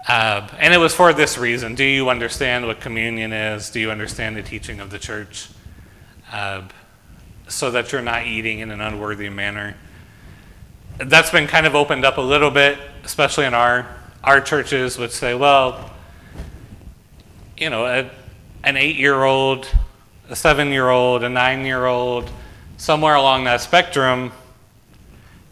Uh, 0.07 0.47
and 0.59 0.73
it 0.73 0.77
was 0.77 0.93
for 0.93 1.13
this 1.13 1.37
reason. 1.37 1.75
Do 1.75 1.83
you 1.83 2.09
understand 2.09 2.65
what 2.65 2.81
communion 2.81 3.31
is? 3.31 3.69
Do 3.69 3.79
you 3.79 3.89
understand 3.89 4.35
the 4.35 4.43
teaching 4.43 4.79
of 4.79 4.89
the 4.89 4.99
church? 4.99 5.49
Uh, 6.31 6.63
so 7.47 7.71
that 7.71 7.91
you're 7.91 8.01
not 8.01 8.25
eating 8.25 8.59
in 8.59 8.71
an 8.71 8.81
unworthy 8.81 9.29
manner. 9.29 9.75
That's 10.97 11.29
been 11.29 11.47
kind 11.47 11.65
of 11.65 11.75
opened 11.75 12.05
up 12.05 12.17
a 12.17 12.21
little 12.21 12.51
bit, 12.51 12.77
especially 13.03 13.45
in 13.45 13.53
our, 13.53 13.87
our 14.23 14.41
churches, 14.41 14.97
which 14.97 15.11
say, 15.11 15.33
well, 15.33 15.91
you 17.57 17.69
know, 17.69 17.85
a, 17.85 18.09
an 18.63 18.77
eight 18.77 18.95
year 18.95 19.23
old, 19.23 19.67
a 20.29 20.35
seven 20.35 20.69
year 20.69 20.89
old, 20.89 21.23
a 21.23 21.29
nine 21.29 21.65
year 21.65 21.85
old, 21.85 22.29
somewhere 22.77 23.15
along 23.15 23.45
that 23.45 23.61
spectrum 23.61 24.31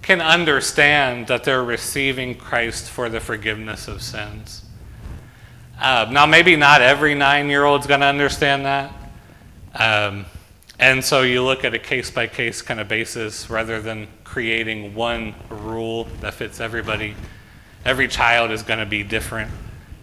can 0.01 0.21
understand 0.21 1.27
that 1.27 1.43
they're 1.43 1.63
receiving 1.63 2.35
Christ 2.35 2.89
for 2.89 3.09
the 3.09 3.19
forgiveness 3.19 3.87
of 3.87 4.01
sins. 4.01 4.63
Uh, 5.79 6.07
now, 6.11 6.25
maybe 6.25 6.55
not 6.55 6.81
every 6.81 7.15
nine 7.15 7.49
year 7.49 7.65
old's 7.65 7.87
going 7.87 8.01
to 8.01 8.07
understand 8.07 8.65
that. 8.65 8.93
Um, 9.75 10.25
And 10.79 11.05
so 11.05 11.21
you 11.21 11.43
look 11.43 11.63
at 11.63 11.75
a 11.75 11.79
case 11.79 12.09
by 12.09 12.25
case 12.25 12.63
kind 12.63 12.79
of 12.79 12.87
basis 12.87 13.51
rather 13.51 13.79
than 13.79 14.07
creating 14.23 14.95
one 14.95 15.35
rule 15.47 16.07
that 16.21 16.33
fits 16.33 16.59
everybody. 16.59 17.13
Every 17.85 18.07
child 18.07 18.49
is 18.49 18.63
going 18.63 18.79
to 18.79 18.87
be 18.87 19.03
different 19.03 19.51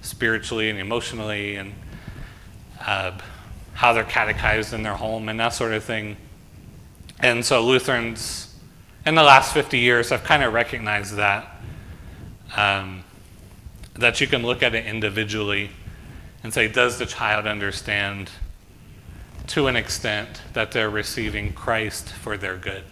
spiritually 0.02 0.70
and 0.70 0.78
emotionally, 0.78 1.56
and 1.56 1.74
uh, 2.86 3.18
how 3.74 3.92
they're 3.92 4.04
catechized 4.04 4.72
in 4.72 4.84
their 4.84 4.94
home 4.94 5.28
and 5.28 5.40
that 5.40 5.52
sort 5.52 5.72
of 5.72 5.82
thing. 5.82 6.16
And 7.18 7.44
so 7.44 7.60
Lutherans, 7.60 8.47
in 9.06 9.14
the 9.14 9.22
last 9.22 9.54
50 9.54 9.78
years, 9.78 10.12
I've 10.12 10.24
kind 10.24 10.42
of 10.42 10.52
recognized 10.52 11.16
that. 11.16 11.56
Um, 12.56 13.04
that 13.94 14.20
you 14.20 14.26
can 14.26 14.42
look 14.42 14.62
at 14.62 14.74
it 14.74 14.86
individually 14.86 15.70
and 16.42 16.54
say, 16.54 16.68
does 16.68 16.98
the 16.98 17.06
child 17.06 17.46
understand 17.46 18.30
to 19.48 19.66
an 19.66 19.76
extent 19.76 20.42
that 20.52 20.72
they're 20.72 20.90
receiving 20.90 21.52
Christ 21.52 22.08
for 22.08 22.36
their 22.36 22.56
good? 22.56 22.84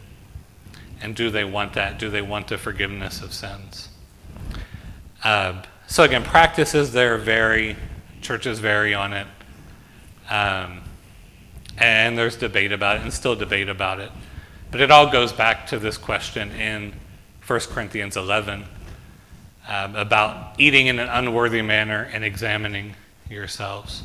And 1.01 1.15
do 1.15 1.31
they 1.31 1.45
want 1.45 1.75
that? 1.75 1.99
Do 1.99 2.11
they 2.11 2.23
want 2.23 2.49
the 2.49 2.59
forgiveness 2.59 3.23
of 3.23 3.33
sins? 3.33 3.89
Uh, 5.23 5.63
so, 5.87 6.03
again, 6.03 6.25
practices 6.25 6.93
there 6.93 7.17
vary, 7.19 7.77
churches 8.21 8.59
vary 8.59 8.95
on 8.95 9.13
it. 9.13 9.27
Um, 10.29 10.81
and 11.79 12.17
there's 12.19 12.37
debate 12.37 12.73
about 12.73 12.97
it 12.97 13.03
and 13.03 13.13
still 13.13 13.37
debate 13.37 13.69
about 13.69 14.01
it. 14.01 14.11
But 14.77 14.83
it 14.83 14.91
all 14.91 15.09
goes 15.09 15.33
back 15.33 15.69
to 15.69 15.79
this 15.79 15.97
question 15.97 16.51
in 16.51 16.93
1 17.47 17.61
Corinthians 17.61 18.19
11 18.19 18.63
um, 19.67 19.97
about 19.97 20.61
eating 20.61 20.89
in 20.89 20.99
an 20.99 21.09
unworthy 21.09 21.63
manner 21.63 22.11
and 22.13 22.23
examining 22.23 22.95
yourselves. 23.31 24.03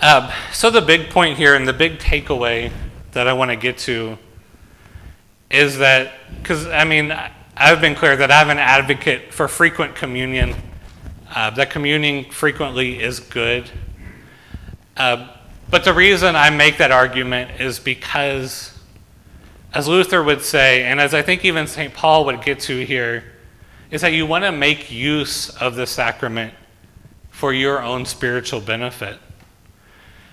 Um, 0.00 0.30
so, 0.54 0.70
the 0.70 0.80
big 0.80 1.10
point 1.10 1.36
here 1.36 1.54
and 1.54 1.68
the 1.68 1.74
big 1.74 1.98
takeaway 1.98 2.72
that 3.12 3.28
I 3.28 3.34
want 3.34 3.50
to 3.50 3.56
get 3.56 3.76
to 3.80 4.16
is 5.50 5.76
that, 5.76 6.14
because 6.38 6.66
I 6.66 6.84
mean, 6.84 7.14
I've 7.54 7.82
been 7.82 7.94
clear 7.94 8.16
that 8.16 8.30
I'm 8.30 8.48
an 8.48 8.56
advocate 8.56 9.34
for 9.34 9.46
frequent 9.46 9.94
communion, 9.94 10.54
uh, 11.34 11.50
that 11.50 11.68
communing 11.68 12.30
frequently 12.30 12.98
is 12.98 13.20
good. 13.20 13.70
Uh, 14.96 15.28
but 15.74 15.82
the 15.82 15.92
reason 15.92 16.36
I 16.36 16.50
make 16.50 16.78
that 16.78 16.92
argument 16.92 17.60
is 17.60 17.80
because, 17.80 18.78
as 19.72 19.88
Luther 19.88 20.22
would 20.22 20.42
say, 20.42 20.84
and 20.84 21.00
as 21.00 21.14
I 21.14 21.22
think 21.22 21.44
even 21.44 21.66
St. 21.66 21.92
Paul 21.92 22.26
would 22.26 22.42
get 22.42 22.60
to 22.60 22.86
here, 22.86 23.24
is 23.90 24.02
that 24.02 24.12
you 24.12 24.24
want 24.24 24.44
to 24.44 24.52
make 24.52 24.92
use 24.92 25.50
of 25.56 25.74
the 25.74 25.84
sacrament 25.84 26.54
for 27.30 27.52
your 27.52 27.82
own 27.82 28.04
spiritual 28.04 28.60
benefit. 28.60 29.18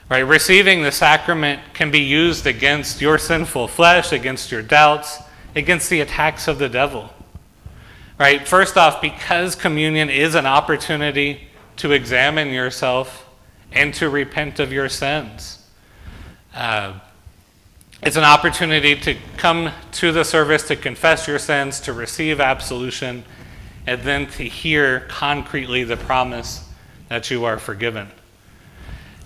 Right? 0.10 0.20
Receiving 0.20 0.84
the 0.84 0.92
sacrament 0.92 1.60
can 1.74 1.90
be 1.90 2.02
used 2.02 2.46
against 2.46 3.02
your 3.02 3.18
sinful 3.18 3.68
flesh, 3.70 4.12
against 4.12 4.52
your 4.52 4.62
doubts, 4.62 5.18
against 5.56 5.90
the 5.90 6.02
attacks 6.02 6.48
of 6.48 6.60
the 6.60 6.70
devil. 6.70 7.10
Right? 8.20 8.48
First 8.48 8.78
off, 8.78 9.02
because 9.02 9.56
communion 9.56 10.12
is 10.12 10.36
an 10.36 10.46
opportunity 10.46 11.48
to 11.78 11.94
examine 11.94 12.50
yourself 12.50 13.28
and 13.72 13.94
to 13.96 14.10
repent 14.10 14.60
of 14.60 14.72
your 14.72 14.90
sins. 14.90 15.66
Uh, 16.54 17.00
it's 18.04 18.16
an 18.16 18.24
opportunity 18.24 18.96
to 18.96 19.16
come 19.38 19.72
to 19.94 20.12
the 20.12 20.26
service 20.26 20.68
to 20.68 20.76
confess 20.76 21.28
your 21.28 21.40
sins, 21.40 21.80
to 21.82 21.94
receive 21.94 22.40
absolution, 22.40 23.24
and 23.86 24.02
then 24.02 24.28
to 24.28 24.44
hear 24.44 25.02
concretely 25.02 25.84
the 25.84 25.98
promise 25.98 26.68
that 27.10 27.30
you 27.30 27.46
are 27.46 27.60
forgiven. 27.60 28.08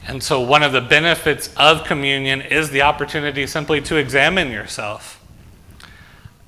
And 0.07 0.21
so, 0.21 0.41
one 0.41 0.61
of 0.61 0.71
the 0.71 0.81
benefits 0.81 1.53
of 1.57 1.83
communion 1.83 2.41
is 2.41 2.69
the 2.69 2.83
opportunity 2.83 3.47
simply 3.47 3.81
to 3.81 3.95
examine 3.95 4.51
yourself. 4.51 5.21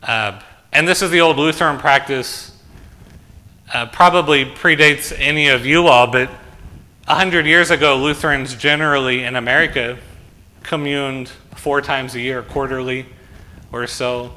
Uh, 0.03 0.39
and 0.71 0.87
this 0.87 1.01
is 1.01 1.09
the 1.09 1.21
old 1.21 1.37
Lutheran 1.37 1.79
practice, 1.79 2.51
uh, 3.73 3.87
probably 3.87 4.45
predates 4.45 5.15
any 5.17 5.47
of 5.47 5.65
you 5.65 5.87
all, 5.87 6.07
but 6.07 6.29
100 7.07 7.45
years 7.45 7.71
ago, 7.71 7.95
Lutherans 7.95 8.53
generally 8.53 9.23
in 9.23 9.37
America 9.37 9.97
communed 10.61 11.29
four 11.55 11.81
times 11.81 12.15
a 12.15 12.19
year, 12.19 12.43
quarterly 12.43 13.05
or 13.71 13.87
so, 13.87 14.33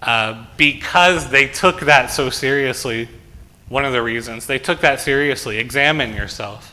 uh, 0.00 0.46
because 0.56 1.28
they 1.30 1.48
took 1.48 1.80
that 1.80 2.08
so 2.08 2.30
seriously 2.30 3.08
one 3.68 3.84
of 3.84 3.92
the 3.92 4.00
reasons. 4.00 4.46
They 4.46 4.60
took 4.60 4.80
that 4.82 5.00
seriously. 5.00 5.58
Examine 5.58 6.14
yourself. 6.14 6.72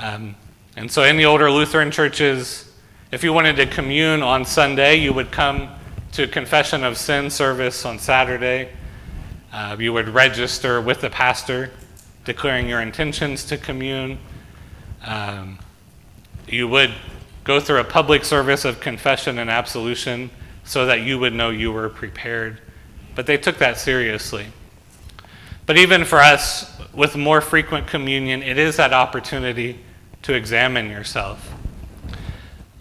Um, 0.00 0.36
and 0.76 0.88
so, 0.88 1.02
in 1.02 1.16
the 1.16 1.24
older 1.24 1.50
Lutheran 1.50 1.90
churches, 1.90 2.72
if 3.10 3.24
you 3.24 3.32
wanted 3.32 3.56
to 3.56 3.66
commune 3.66 4.22
on 4.22 4.44
Sunday, 4.44 4.94
you 4.94 5.12
would 5.12 5.32
come 5.32 5.70
to 6.12 6.28
confession 6.28 6.84
of 6.84 6.96
sin 6.96 7.30
service 7.30 7.84
on 7.84 7.98
Saturday. 7.98 8.68
Uh, 9.52 9.76
you 9.76 9.92
would 9.92 10.08
register 10.08 10.80
with 10.80 11.00
the 11.00 11.10
pastor, 11.10 11.72
declaring 12.24 12.68
your 12.68 12.80
intentions 12.80 13.44
to 13.44 13.56
commune. 13.56 14.18
Um, 15.04 15.58
you 16.46 16.68
would 16.68 16.92
go 17.44 17.60
through 17.60 17.80
a 17.80 17.84
public 17.84 18.24
service 18.24 18.64
of 18.64 18.80
confession 18.80 19.38
and 19.38 19.48
absolution 19.50 20.30
so 20.64 20.86
that 20.86 21.00
you 21.00 21.18
would 21.18 21.32
know 21.32 21.50
you 21.50 21.72
were 21.72 21.88
prepared. 21.88 22.60
But 23.14 23.26
they 23.26 23.38
took 23.38 23.58
that 23.58 23.78
seriously. 23.78 24.46
But 25.66 25.76
even 25.76 26.04
for 26.04 26.18
us, 26.18 26.78
with 26.94 27.16
more 27.16 27.40
frequent 27.40 27.86
communion, 27.86 28.42
it 28.42 28.58
is 28.58 28.76
that 28.76 28.92
opportunity 28.92 29.78
to 30.22 30.34
examine 30.34 30.90
yourself. 30.90 31.54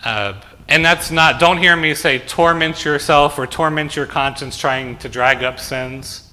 Uh, 0.03 0.33
and 0.69 0.83
that's 0.83 1.11
not, 1.11 1.39
don't 1.39 1.57
hear 1.57 1.75
me 1.75 1.93
say 1.93 2.19
torment 2.19 2.83
yourself 2.83 3.39
or 3.39 3.47
torment 3.47 3.95
your 3.95 4.05
conscience 4.05 4.57
trying 4.57 4.97
to 4.97 5.09
drag 5.09 5.43
up 5.43 5.59
sins. 5.59 6.26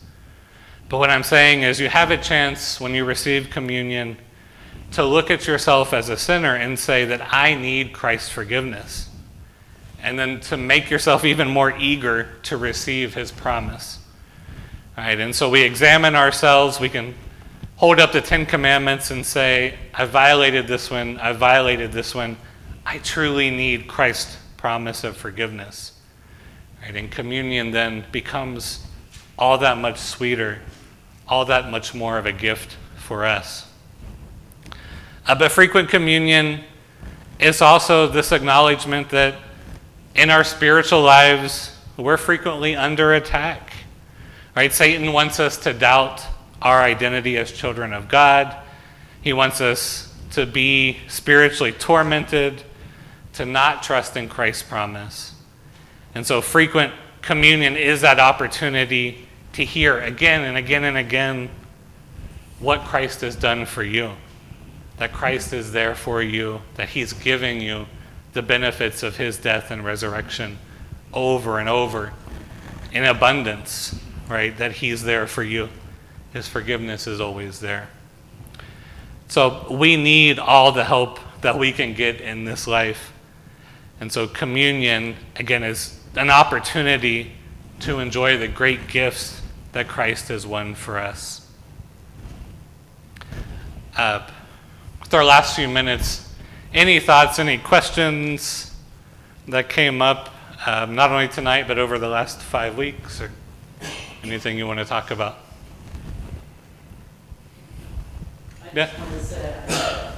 But 0.94 1.00
what 1.00 1.10
I'm 1.10 1.24
saying 1.24 1.62
is 1.62 1.80
you 1.80 1.88
have 1.88 2.12
a 2.12 2.16
chance 2.16 2.80
when 2.80 2.94
you 2.94 3.04
receive 3.04 3.50
communion 3.50 4.16
to 4.92 5.02
look 5.02 5.28
at 5.28 5.44
yourself 5.44 5.92
as 5.92 6.08
a 6.08 6.16
sinner 6.16 6.54
and 6.54 6.78
say 6.78 7.04
that 7.06 7.34
I 7.34 7.54
need 7.54 7.92
Christ's 7.92 8.30
forgiveness. 8.30 9.08
And 10.00 10.16
then 10.16 10.38
to 10.42 10.56
make 10.56 10.90
yourself 10.90 11.24
even 11.24 11.48
more 11.48 11.76
eager 11.76 12.28
to 12.44 12.56
receive 12.56 13.12
his 13.12 13.32
promise. 13.32 13.98
Right? 14.96 15.18
And 15.18 15.34
so 15.34 15.50
we 15.50 15.62
examine 15.62 16.14
ourselves. 16.14 16.78
We 16.78 16.90
can 16.90 17.16
hold 17.74 17.98
up 17.98 18.12
the 18.12 18.20
Ten 18.20 18.46
Commandments 18.46 19.10
and 19.10 19.26
say, 19.26 19.76
I 19.92 20.04
violated 20.04 20.68
this 20.68 20.92
one, 20.92 21.18
I 21.18 21.32
violated 21.32 21.90
this 21.90 22.14
one. 22.14 22.36
I 22.86 22.98
truly 22.98 23.50
need 23.50 23.88
Christ's 23.88 24.36
promise 24.58 25.02
of 25.02 25.16
forgiveness. 25.16 25.98
Right? 26.82 26.94
And 26.94 27.10
communion 27.10 27.72
then 27.72 28.04
becomes 28.12 28.86
all 29.36 29.58
that 29.58 29.76
much 29.76 29.98
sweeter, 29.98 30.60
all 31.28 31.44
that 31.46 31.70
much 31.70 31.94
more 31.94 32.18
of 32.18 32.26
a 32.26 32.32
gift 32.32 32.76
for 32.96 33.24
us. 33.24 33.66
Uh, 35.26 35.34
but 35.34 35.50
frequent 35.50 35.88
communion 35.88 36.60
is 37.40 37.62
also 37.62 38.06
this 38.06 38.32
acknowledgement 38.32 39.08
that 39.10 39.36
in 40.14 40.30
our 40.30 40.44
spiritual 40.44 41.02
lives, 41.02 41.76
we're 41.96 42.16
frequently 42.16 42.76
under 42.76 43.14
attack. 43.14 43.72
Right? 44.54 44.72
Satan 44.72 45.12
wants 45.12 45.40
us 45.40 45.56
to 45.58 45.72
doubt 45.72 46.22
our 46.62 46.80
identity 46.80 47.36
as 47.36 47.50
children 47.50 47.92
of 47.92 48.08
God. 48.08 48.56
He 49.22 49.32
wants 49.32 49.60
us 49.60 50.14
to 50.32 50.46
be 50.46 50.98
spiritually 51.08 51.72
tormented, 51.72 52.62
to 53.34 53.44
not 53.44 53.82
trust 53.82 54.16
in 54.16 54.28
Christ's 54.28 54.62
promise. 54.62 55.34
And 56.14 56.26
so 56.26 56.40
frequent 56.40 56.92
communion 57.22 57.76
is 57.76 58.02
that 58.02 58.20
opportunity 58.20 59.28
to 59.54 59.64
hear 59.64 59.98
again 60.00 60.42
and 60.42 60.56
again 60.56 60.84
and 60.84 60.96
again 60.96 61.50
what 62.60 62.82
Christ 62.82 63.22
has 63.22 63.34
done 63.34 63.66
for 63.66 63.82
you. 63.82 64.12
That 64.98 65.12
Christ 65.12 65.52
is 65.52 65.72
there 65.72 65.94
for 65.94 66.22
you, 66.22 66.60
that 66.76 66.90
He's 66.90 67.12
giving 67.12 67.60
you 67.60 67.86
the 68.32 68.42
benefits 68.42 69.02
of 69.02 69.16
His 69.16 69.38
death 69.38 69.70
and 69.70 69.84
resurrection 69.84 70.58
over 71.12 71.58
and 71.58 71.68
over 71.68 72.12
in 72.92 73.04
abundance 73.04 73.98
right? 74.28 74.56
That 74.58 74.72
He's 74.72 75.02
there 75.02 75.26
for 75.26 75.42
you. 75.42 75.68
His 76.32 76.48
forgiveness 76.48 77.06
is 77.06 77.20
always 77.20 77.60
there. 77.60 77.88
So 79.28 79.66
we 79.70 79.96
need 79.96 80.38
all 80.38 80.72
the 80.72 80.84
help 80.84 81.20
that 81.40 81.58
we 81.58 81.72
can 81.72 81.94
get 81.94 82.20
in 82.20 82.44
this 82.44 82.66
life. 82.66 83.12
And 84.00 84.10
so 84.10 84.26
communion, 84.26 85.16
again, 85.36 85.62
is 85.62 86.00
an 86.16 86.30
opportunity 86.30 87.32
to 87.80 88.00
enjoy 88.00 88.36
the 88.36 88.48
great 88.48 88.88
gifts 88.88 89.40
that 89.74 89.88
Christ 89.88 90.28
has 90.28 90.46
won 90.46 90.74
for 90.74 90.98
us. 90.98 91.46
Uh, 93.96 94.26
with 95.00 95.12
our 95.12 95.24
last 95.24 95.54
few 95.54 95.68
minutes, 95.68 96.32
any 96.72 96.98
thoughts, 96.98 97.38
any 97.38 97.58
questions 97.58 98.74
that 99.48 99.68
came 99.68 100.00
up, 100.00 100.30
um, 100.66 100.94
not 100.94 101.10
only 101.10 101.28
tonight, 101.28 101.68
but 101.68 101.78
over 101.78 101.98
the 101.98 102.08
last 102.08 102.40
five 102.40 102.76
weeks? 102.78 103.20
Or 103.20 103.30
Anything 104.22 104.56
you 104.56 104.66
want 104.66 104.78
to 104.78 104.84
talk 104.86 105.10
about? 105.10 105.38
I 108.62 108.68
Yeah. 108.74 108.86
just 108.86 108.98
want 108.98 109.12
to 109.12 109.24
say, 109.24 110.12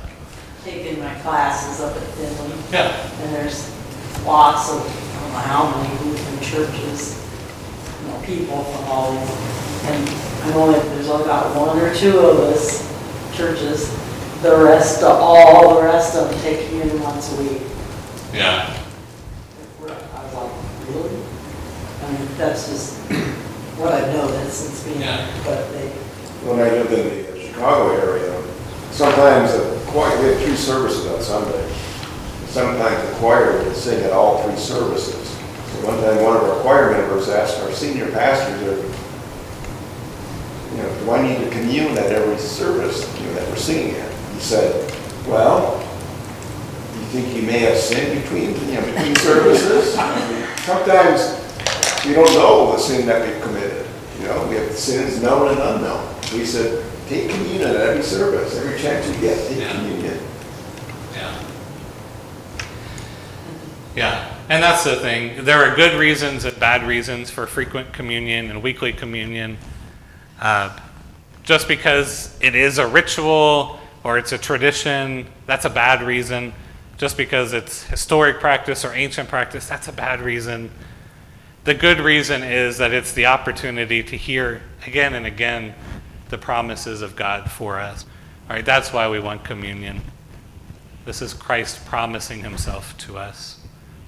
taken 0.65 1.03
my 1.03 1.15
classes 1.17 1.81
up 1.81 1.97
at 1.97 2.03
Findlay, 2.03 2.57
Yeah. 2.71 2.93
and 3.23 3.35
there's 3.35 3.71
lots 4.25 4.71
of, 4.71 4.81
I 4.87 5.21
don't 5.21 5.33
know 5.33 5.39
how 5.39 5.77
many 5.77 5.99
Lutheran 6.05 6.41
churches, 6.41 7.26
you 8.07 8.13
know, 8.13 8.21
people 8.25 8.65
from 8.65 8.85
all 8.87 9.13
these. 9.13 9.31
And 9.87 10.09
I 10.45 10.51
know 10.51 10.73
that 10.73 10.85
there's 10.95 11.09
only 11.09 11.25
about 11.25 11.55
one 11.57 11.79
or 11.79 11.95
two 11.95 12.19
of 12.19 12.39
us, 12.41 12.83
churches, 13.37 13.91
the 14.43 14.57
rest, 14.57 15.03
of 15.03 15.21
all 15.21 15.77
the 15.77 15.83
rest 15.83 16.17
of 16.17 16.31
them 16.31 16.41
take 16.41 16.69
communion 16.69 17.03
once 17.03 17.33
a 17.37 17.43
week. 17.43 17.63
Yeah. 18.33 18.77
I 19.83 20.25
was 20.25 20.35
like, 20.35 20.89
really? 20.89 21.23
I 22.03 22.13
mean, 22.13 22.29
that's 22.37 22.69
just 22.69 22.99
what 23.79 23.93
I've 23.93 24.13
noticed 24.15 24.65
since 24.67 24.85
being, 24.85 25.01
Yeah. 25.01 25.27
but 25.45 25.71
they, 25.73 25.89
When 26.47 26.61
I 26.61 26.71
lived 26.71 26.93
in 26.93 27.07
the 27.09 27.33
uh, 27.33 27.47
Chicago 27.53 27.91
area, 27.97 28.43
sometimes 28.91 29.53
the 29.53 29.81
choir, 29.87 30.19
we 30.21 30.29
had 30.29 30.39
three 30.45 30.57
services 30.57 31.07
on 31.07 31.21
Sunday. 31.23 31.73
Sometimes 32.49 33.09
the 33.09 33.15
choir 33.17 33.63
would 33.63 33.77
sing 33.77 34.03
at 34.05 34.13
all 34.13 34.43
three 34.43 34.57
services. 34.57 35.26
One 35.85 36.01
time, 36.03 36.22
one 36.22 36.37
of 36.37 36.43
our 36.45 36.61
choir 36.61 36.91
members 36.93 37.29
asked 37.29 37.61
our 37.61 37.72
senior 37.72 38.11
pastors, 38.11 38.61
if, 38.62 38.79
you 40.72 40.83
know, 40.83 40.99
do 41.01 41.11
I 41.11 41.22
need 41.27 41.39
to 41.45 41.51
commune 41.51 41.97
at 41.99 42.11
every 42.12 42.39
service, 42.39 43.05
you 43.20 43.27
know, 43.27 43.35
that 43.35 43.49
we're 43.49 43.57
singing 43.57 43.95
at? 43.95 44.12
He 44.35 44.41
said, 44.41 44.91
well, 45.27 45.79
you 46.95 47.05
think 47.07 47.35
you 47.37 47.43
may 47.43 47.61
have 47.61 47.77
sinned 47.79 48.22
between, 48.22 48.51
you 48.68 48.74
know, 48.74 48.85
between 48.95 49.14
services? 49.16 49.95
Sometimes 50.64 51.43
we 52.05 52.14
don't 52.14 52.33
know 52.35 52.72
the 52.72 52.79
sin 52.79 53.07
that 53.07 53.27
we've 53.27 53.41
committed. 53.43 53.87
You 54.20 54.27
know, 54.27 54.47
we 54.49 54.57
have 54.57 54.72
sins 54.72 55.22
known 55.22 55.49
and 55.51 55.59
unknown. 55.61 56.14
We 56.33 56.45
said, 56.45 56.85
take 57.09 57.31
communion 57.31 57.68
at 57.70 57.77
every 57.77 58.03
service, 58.03 58.57
every 58.57 58.79
chance 58.81 59.07
you 59.07 59.14
get, 59.20 59.47
take 59.49 59.59
Yeah. 59.59 59.72
communion. 59.72 60.18
Yeah. 61.14 61.43
Yeah, 63.95 64.36
and 64.49 64.63
that's 64.63 64.85
the 64.85 64.97
thing. 64.97 65.45
There 65.45 65.59
are 65.59 65.75
good 65.75 65.99
reasons 65.99 66.45
and 66.45 66.59
bad 66.59 66.87
reasons 66.87 67.31
for 67.31 67.47
frequent 67.47 67.93
communion 67.93 68.51
and 68.51 68.63
weekly 68.63 68.93
communion. 68.93 69.59
Uh, 70.41 70.79
just 71.43 71.69
because 71.69 72.37
it 72.41 72.55
is 72.55 72.79
a 72.79 72.87
ritual 72.87 73.81
or 74.05 74.19
it's 74.19 74.33
a 74.33 74.39
tradition, 74.39 75.27
that's 75.47 75.65
a 75.65 75.71
bad 75.71 76.03
reason. 76.03 76.53
Just 76.97 77.17
because 77.17 77.53
it's 77.53 77.85
historic 77.85 78.41
practice 78.41 78.85
or 78.85 78.93
ancient 78.93 79.29
practice, 79.29 79.67
that's 79.67 79.89
a 79.89 79.93
bad 79.93 80.21
reason. 80.21 80.71
The 81.65 81.75
good 81.75 81.99
reason 81.99 82.43
is 82.43 82.79
that 82.79 82.93
it's 82.93 83.13
the 83.13 83.27
opportunity 83.27 84.03
to 84.05 84.17
hear 84.17 84.63
again 84.87 85.15
and 85.15 85.27
again 85.27 85.75
the 86.29 86.39
promises 86.39 87.03
of 87.03 87.17
God 87.17 87.51
for 87.51 87.81
us. 87.81 88.05
All 88.49 88.55
right, 88.55 88.65
that's 88.65 88.93
why 88.93 89.09
we 89.09 89.19
want 89.19 89.43
communion. 89.43 90.01
This 91.05 91.21
is 91.21 91.35
Christ 91.35 91.85
promising 91.87 92.41
himself 92.41 92.97
to 92.99 93.19
us. 93.19 93.56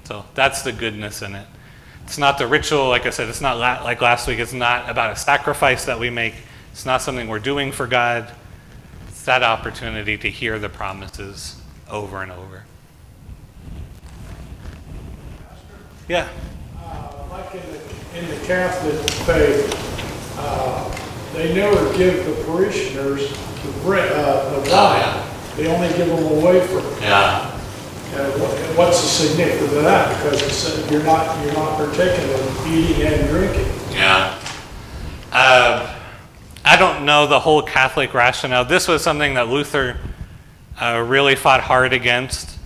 So 0.09 0.25
that's 0.33 0.63
the 0.63 0.73
goodness 0.73 1.21
in 1.21 1.35
it. 1.35 1.47
It's 2.05 2.17
not 2.17 2.39
the 2.39 2.47
ritual, 2.47 2.89
like 2.89 3.05
I 3.05 3.11
said, 3.11 3.29
it's 3.29 3.43
not 3.43 3.59
la- 3.59 3.83
like 3.85 4.01
last 4.01 4.27
week, 4.27 4.39
it's 4.39 4.55
not 4.55 4.89
about 4.89 5.13
a 5.13 5.17
sacrifice 5.17 5.85
that 5.85 6.01
we 6.01 6.09
make. 6.09 6.33
It's 6.73 6.87
not 6.87 7.03
something 7.03 7.29
we're 7.29 7.39
doing 7.41 7.73
for 7.73 7.87
God. 7.87 8.33
It's 9.09 9.23
that 9.27 9.43
opportunity 9.43 10.17
to 10.17 10.31
hear 10.31 10.59
the 10.59 10.71
promises 10.71 11.61
over 11.91 12.23
and 12.23 12.33
over. 12.33 12.65
Yeah. 16.09 16.27
Uh, 16.79 17.13
Like 17.31 17.55
in 17.55 17.61
the, 17.71 18.19
in 18.19 18.41
the 18.41 18.47
Catholic 18.47 18.95
faith, 19.27 20.39
uh, 20.39 20.91
they 21.35 21.55
never 21.55 21.77
give 21.99 22.25
the 22.25 22.45
parishioners 22.45 23.29
the 23.63 23.73
bread, 23.83 24.11
uh, 24.13 24.59
the 24.59 24.71
wine. 24.71 25.29
They 25.57 25.67
only 25.67 25.89
give 25.99 26.09
them 26.09 26.25
a 26.25 26.43
wafer. 26.43 26.81
Yeah. 27.03 27.48
What- 28.13 28.77
what's 28.77 29.03
the 29.03 29.09
significance 29.09 29.73
of 29.73 29.83
that? 29.85 30.17
Because 30.17 30.43
it 30.43 30.51
said 30.51 30.91
you're 30.91 31.03
not, 31.03 31.45
you're 31.45 31.55
not 31.55 31.77
partaking 31.77 32.29
in 32.31 32.73
eating 32.73 33.03
and 33.07 33.29
drinking. 33.29 33.71
Yeah. 33.93 34.39
Uh, 35.33 35.95
I 36.65 36.77
don't 36.77 37.05
know 37.05 37.27
the 37.27 37.41
whole 37.41 37.63
Catholic 37.63 38.15
rationale. 38.15 38.65
This 38.65 38.89
was 38.89 39.03
something 39.03 39.35
that 39.35 39.49
Luther 39.49 39.99
uh, 40.81 41.05
really 41.07 41.35
fought 41.35 41.61
hard 41.61 41.93
against 41.93 42.59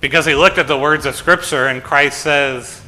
because 0.00 0.24
he 0.26 0.34
looked 0.34 0.58
at 0.58 0.66
the 0.66 0.78
words 0.78 1.04
of 1.06 1.14
Scripture 1.14 1.66
and 1.66 1.82
Christ 1.82 2.20
says, 2.20 2.80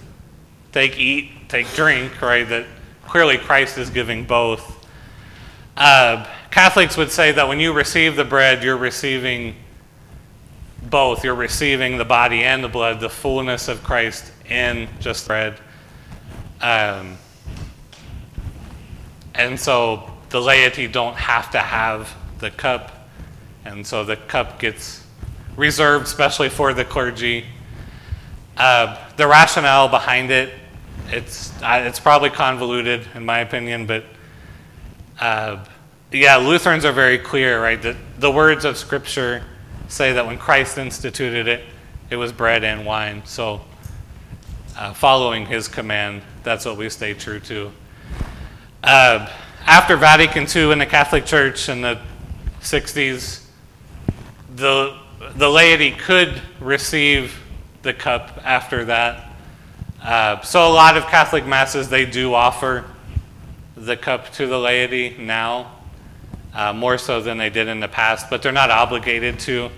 take, 0.73 0.99
eat, 0.99 1.31
take, 1.49 1.71
drink, 1.75 2.21
right? 2.23 2.49
That 2.49 2.67
clearly 3.07 3.37
Christ 3.39 3.77
is 3.79 3.91
giving 3.91 4.25
both. 4.25 4.87
Uh, 5.77 6.27
Catholics 6.51 6.97
would 6.97 7.11
say 7.11 7.33
that 7.33 7.49
when 7.49 7.61
you 7.61 7.73
receive 7.73 8.17
the 8.17 8.25
bread, 8.25 8.63
you're 8.63 8.77
receiving 8.77 9.55
both. 10.93 11.25
You're 11.25 11.35
receiving 11.35 11.97
the 11.97 12.05
body 12.05 12.45
and 12.45 12.63
the 12.63 12.69
blood, 12.69 13.01
the 13.01 13.09
fullness 13.09 13.67
of 13.67 13.83
Christ 13.83 14.31
in 14.49 14.89
just 15.01 15.27
bread. 15.27 15.59
Um, 16.61 17.17
and 19.35 19.59
so 19.59 20.09
the 20.29 20.41
laity 20.41 20.87
don't 20.87 21.17
have 21.17 21.51
to 21.53 21.59
have 21.59 22.15
the 22.39 22.51
cup. 22.51 23.09
And 23.65 23.85
so 23.85 24.05
the 24.05 24.17
cup 24.17 24.61
gets 24.61 25.05
reserved 25.57 26.07
especially 26.07 26.51
for 26.51 26.75
the 26.75 26.85
clergy. 26.85 27.47
Uh, 28.57 28.99
the 29.17 29.27
rationale 29.27 29.89
behind 29.89 30.31
it, 30.31 30.53
it's, 31.09 31.51
uh, 31.63 31.85
it's 31.87 31.99
probably 31.99 32.31
convoluted 32.31 33.07
in 33.15 33.25
my 33.25 33.39
opinion, 33.39 33.87
but 33.87 34.05
uh, 35.21 35.65
yeah, 36.13 36.37
Lutherans 36.37 36.85
are 36.85 36.93
very 36.93 37.19
clear, 37.19 37.63
right? 37.63 37.81
That 37.81 37.97
the 38.19 38.31
words 38.31 38.67
of 38.67 38.77
Scripture 38.77 39.43
say 39.93 40.15
that 40.15 40.25
when 40.25 40.39
Christ 40.39 40.79
instituted 40.79 41.47
it, 41.47 41.65
it 42.09 42.17
was 42.17 42.33
bread 42.33 42.65
and 42.65 42.87
wine. 42.87 43.23
So 43.27 43.61
uh, 44.75 44.95
following 44.95 45.45
his 45.45 45.69
command, 45.69 46.23
that's 46.43 46.65
what 46.65 46.79
we 46.79 46.89
stay 46.89 47.13
true 47.13 47.41
to. 47.41 47.71
Uh, 48.83 49.31
after 49.67 49.97
Vatican 49.99 50.47
II 50.49 50.73
in 50.73 50.79
the 50.79 50.87
Catholic 50.87 51.27
Church 51.27 51.69
in 51.69 51.83
the 51.83 52.01
60s, 52.63 53.45
the, 54.57 54.97
the 55.37 55.49
laity 55.49 55.91
could 55.91 56.41
receive 56.59 57.39
the 57.83 57.93
cup 57.93 58.41
after 58.45 58.87
that. 58.87 59.29
Uh, 60.03 60.41
so 60.41 60.67
a 60.67 60.73
lot 60.73 60.97
of 60.97 61.05
Catholic 61.05 61.45
masses, 61.45 61.91
they 61.91 62.07
do 62.07 62.33
offer 62.33 62.87
the 63.77 63.99
cup 63.99 64.33
to 64.33 64.47
the 64.47 64.59
laity 64.59 65.17
now, 65.19 65.71
uh, 66.55 66.73
more 66.73 66.97
so 66.97 67.21
than 67.21 67.37
they 67.37 67.51
did 67.51 67.69
in 67.69 67.79
the 67.79 67.89
past, 67.89 68.31
but 68.31 68.41
they're 68.41 68.53
not 68.53 68.71
obligated 68.71 69.39
to. 69.39 69.71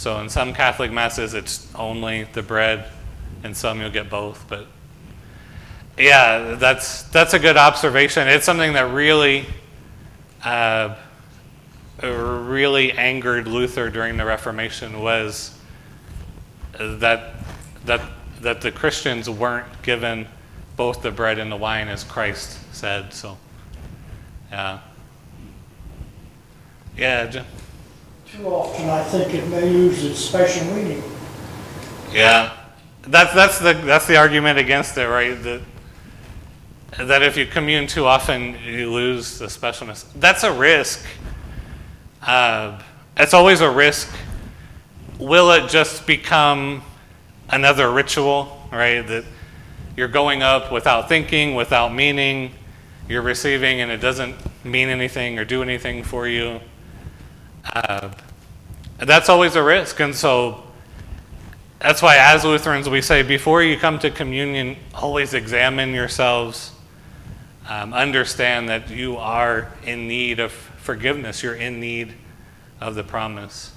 So 0.00 0.18
in 0.18 0.30
some 0.30 0.54
Catholic 0.54 0.90
masses, 0.90 1.34
it's 1.34 1.70
only 1.74 2.22
the 2.22 2.42
bread, 2.42 2.86
and 3.44 3.54
some 3.54 3.82
you'll 3.82 3.90
get 3.90 4.08
both. 4.08 4.42
But 4.48 4.66
yeah, 5.98 6.54
that's 6.54 7.02
that's 7.02 7.34
a 7.34 7.38
good 7.38 7.58
observation. 7.58 8.26
It's 8.26 8.46
something 8.46 8.72
that 8.72 8.90
really, 8.94 9.44
uh, 10.42 10.96
really 12.02 12.92
angered 12.92 13.46
Luther 13.46 13.90
during 13.90 14.16
the 14.16 14.24
Reformation 14.24 15.02
was 15.02 15.54
that 16.78 17.34
that 17.84 18.00
that 18.40 18.62
the 18.62 18.72
Christians 18.72 19.28
weren't 19.28 19.82
given 19.82 20.26
both 20.78 21.02
the 21.02 21.10
bread 21.10 21.38
and 21.38 21.52
the 21.52 21.58
wine 21.58 21.88
as 21.88 22.04
Christ 22.04 22.58
said. 22.74 23.12
So, 23.12 23.36
yeah, 24.50 24.78
yeah? 26.96 27.44
Too 28.36 28.46
often, 28.46 28.88
I 28.88 29.02
think 29.04 29.34
it 29.34 29.48
may 29.48 29.68
lose 29.68 30.04
its 30.04 30.18
special 30.20 30.64
meaning. 30.74 31.02
yeah. 32.12 32.56
That's 33.02 33.32
that's 33.32 33.58
the 33.58 33.72
that's 33.72 34.06
the 34.06 34.18
argument 34.18 34.58
against 34.58 34.96
it, 34.98 35.06
right? 35.06 35.42
That 35.42 35.62
that 36.98 37.22
if 37.22 37.36
you 37.36 37.46
commune 37.46 37.86
too 37.86 38.04
often, 38.04 38.56
you 38.62 38.92
lose 38.92 39.38
the 39.38 39.46
specialness. 39.46 40.04
That's 40.16 40.44
a 40.44 40.52
risk. 40.52 41.04
Uh, 42.20 42.80
it's 43.16 43.32
always 43.32 43.62
a 43.62 43.70
risk. 43.70 44.14
Will 45.18 45.50
it 45.52 45.70
just 45.70 46.06
become 46.06 46.82
another 47.48 47.90
ritual, 47.90 48.62
right? 48.70 49.00
That 49.06 49.24
you're 49.96 50.08
going 50.08 50.42
up 50.42 50.70
without 50.70 51.08
thinking, 51.08 51.54
without 51.54 51.94
meaning, 51.94 52.52
you're 53.08 53.22
receiving, 53.22 53.80
and 53.80 53.90
it 53.90 53.98
doesn't 53.98 54.36
mean 54.64 54.88
anything 54.88 55.38
or 55.38 55.44
do 55.44 55.62
anything 55.62 56.04
for 56.04 56.28
you. 56.28 56.60
Uh, 57.72 58.10
that's 58.98 59.28
always 59.28 59.54
a 59.54 59.62
risk, 59.62 60.00
and 60.00 60.14
so 60.14 60.64
that's 61.78 62.02
why, 62.02 62.16
as 62.18 62.44
Lutherans, 62.44 62.88
we 62.88 63.00
say 63.00 63.22
before 63.22 63.62
you 63.62 63.78
come 63.78 63.98
to 64.00 64.10
communion, 64.10 64.76
always 64.94 65.34
examine 65.34 65.94
yourselves. 65.94 66.72
Um, 67.68 67.94
understand 67.94 68.68
that 68.68 68.90
you 68.90 69.16
are 69.16 69.72
in 69.84 70.08
need 70.08 70.40
of 70.40 70.50
forgiveness. 70.50 71.42
You're 71.44 71.54
in 71.54 71.78
need 71.78 72.14
of 72.80 72.96
the 72.96 73.04
promise. 73.04 73.72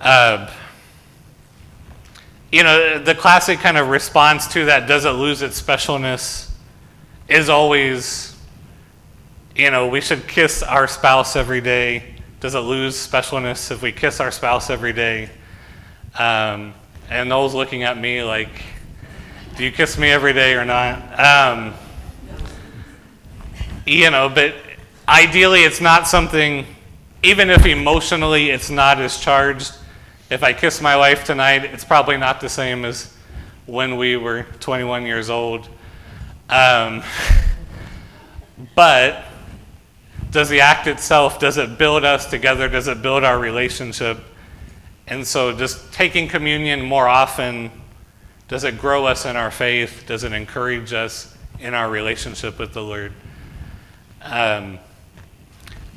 Uh, 0.00 0.48
you 2.52 2.62
know, 2.62 3.02
the 3.02 3.14
classic 3.16 3.58
kind 3.58 3.76
of 3.76 3.88
response 3.88 4.46
to 4.52 4.66
that, 4.66 4.86
does 4.86 5.04
it 5.04 5.10
lose 5.10 5.42
its 5.42 5.60
specialness, 5.60 6.50
is 7.28 7.48
always, 7.48 8.36
you 9.56 9.72
know, 9.72 9.88
we 9.88 10.00
should 10.00 10.28
kiss 10.28 10.62
our 10.62 10.86
spouse 10.86 11.34
every 11.34 11.60
day 11.60 12.14
does 12.40 12.54
it 12.54 12.60
lose 12.60 12.94
specialness 12.94 13.70
if 13.70 13.82
we 13.82 13.92
kiss 13.92 14.18
our 14.18 14.30
spouse 14.30 14.70
every 14.70 14.94
day? 14.94 15.28
Um, 16.18 16.72
and 17.10 17.28
Noel's 17.28 17.54
looking 17.54 17.82
at 17.82 17.98
me 17.98 18.22
like, 18.22 18.48
do 19.56 19.64
you 19.64 19.70
kiss 19.70 19.98
me 19.98 20.08
every 20.08 20.32
day 20.32 20.54
or 20.54 20.64
not? 20.64 21.20
Um, 21.20 21.74
you 23.86 24.10
know, 24.10 24.30
but 24.30 24.54
ideally, 25.06 25.64
it's 25.64 25.82
not 25.82 26.08
something, 26.08 26.64
even 27.22 27.50
if 27.50 27.66
emotionally 27.66 28.48
it's 28.48 28.70
not 28.70 29.00
as 29.00 29.18
charged. 29.18 29.74
If 30.30 30.42
I 30.42 30.54
kiss 30.54 30.80
my 30.80 30.96
wife 30.96 31.24
tonight, 31.24 31.64
it's 31.64 31.84
probably 31.84 32.16
not 32.16 32.40
the 32.40 32.48
same 32.48 32.86
as 32.86 33.14
when 33.66 33.96
we 33.96 34.16
were 34.16 34.44
21 34.60 35.04
years 35.04 35.28
old. 35.28 35.68
Um, 36.48 37.02
but 38.74 39.24
does 40.30 40.48
the 40.48 40.60
act 40.60 40.86
itself, 40.86 41.38
does 41.38 41.58
it 41.58 41.76
build 41.78 42.04
us 42.04 42.26
together? 42.26 42.68
Does 42.68 42.88
it 42.88 43.02
build 43.02 43.24
our 43.24 43.38
relationship? 43.38 44.18
And 45.06 45.26
so, 45.26 45.52
just 45.52 45.92
taking 45.92 46.28
communion 46.28 46.82
more 46.82 47.08
often, 47.08 47.70
does 48.46 48.64
it 48.64 48.78
grow 48.78 49.06
us 49.06 49.26
in 49.26 49.36
our 49.36 49.50
faith? 49.50 50.04
Does 50.06 50.22
it 50.22 50.32
encourage 50.32 50.92
us 50.92 51.36
in 51.58 51.74
our 51.74 51.90
relationship 51.90 52.58
with 52.58 52.72
the 52.72 52.82
Lord? 52.82 53.12
Um, 54.22 54.78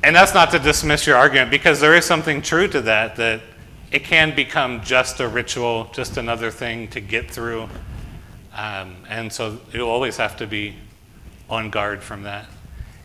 and 0.03 0.15
that's 0.15 0.33
not 0.33 0.51
to 0.51 0.59
dismiss 0.59 1.05
your 1.05 1.15
argument 1.15 1.51
because 1.51 1.79
there 1.79 1.95
is 1.95 2.05
something 2.05 2.41
true 2.41 2.67
to 2.69 2.81
that, 2.81 3.15
that 3.17 3.41
it 3.91 4.03
can 4.03 4.35
become 4.35 4.81
just 4.83 5.19
a 5.19 5.27
ritual, 5.27 5.89
just 5.93 6.17
another 6.17 6.49
thing 6.49 6.87
to 6.89 6.99
get 6.99 7.29
through. 7.29 7.69
Um, 8.55 8.95
and 9.07 9.31
so 9.31 9.59
you'll 9.71 9.89
always 9.89 10.17
have 10.17 10.37
to 10.37 10.47
be 10.47 10.75
on 11.49 11.69
guard 11.69 12.01
from 12.01 12.23
that. 12.23 12.47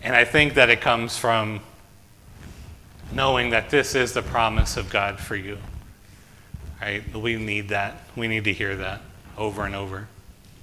And 0.02 0.14
I 0.14 0.24
think 0.24 0.54
that 0.54 0.70
it 0.70 0.80
comes 0.80 1.16
from 1.16 1.60
knowing 3.12 3.50
that 3.50 3.70
this 3.70 3.94
is 3.94 4.12
the 4.12 4.22
promise 4.22 4.76
of 4.76 4.90
God 4.90 5.18
for 5.18 5.36
you. 5.36 5.58
Right? 6.80 7.02
We 7.14 7.36
need 7.36 7.70
that. 7.70 8.02
We 8.16 8.28
need 8.28 8.44
to 8.44 8.52
hear 8.52 8.76
that 8.76 9.00
over 9.36 9.64
and 9.64 9.74
over. 9.74 10.08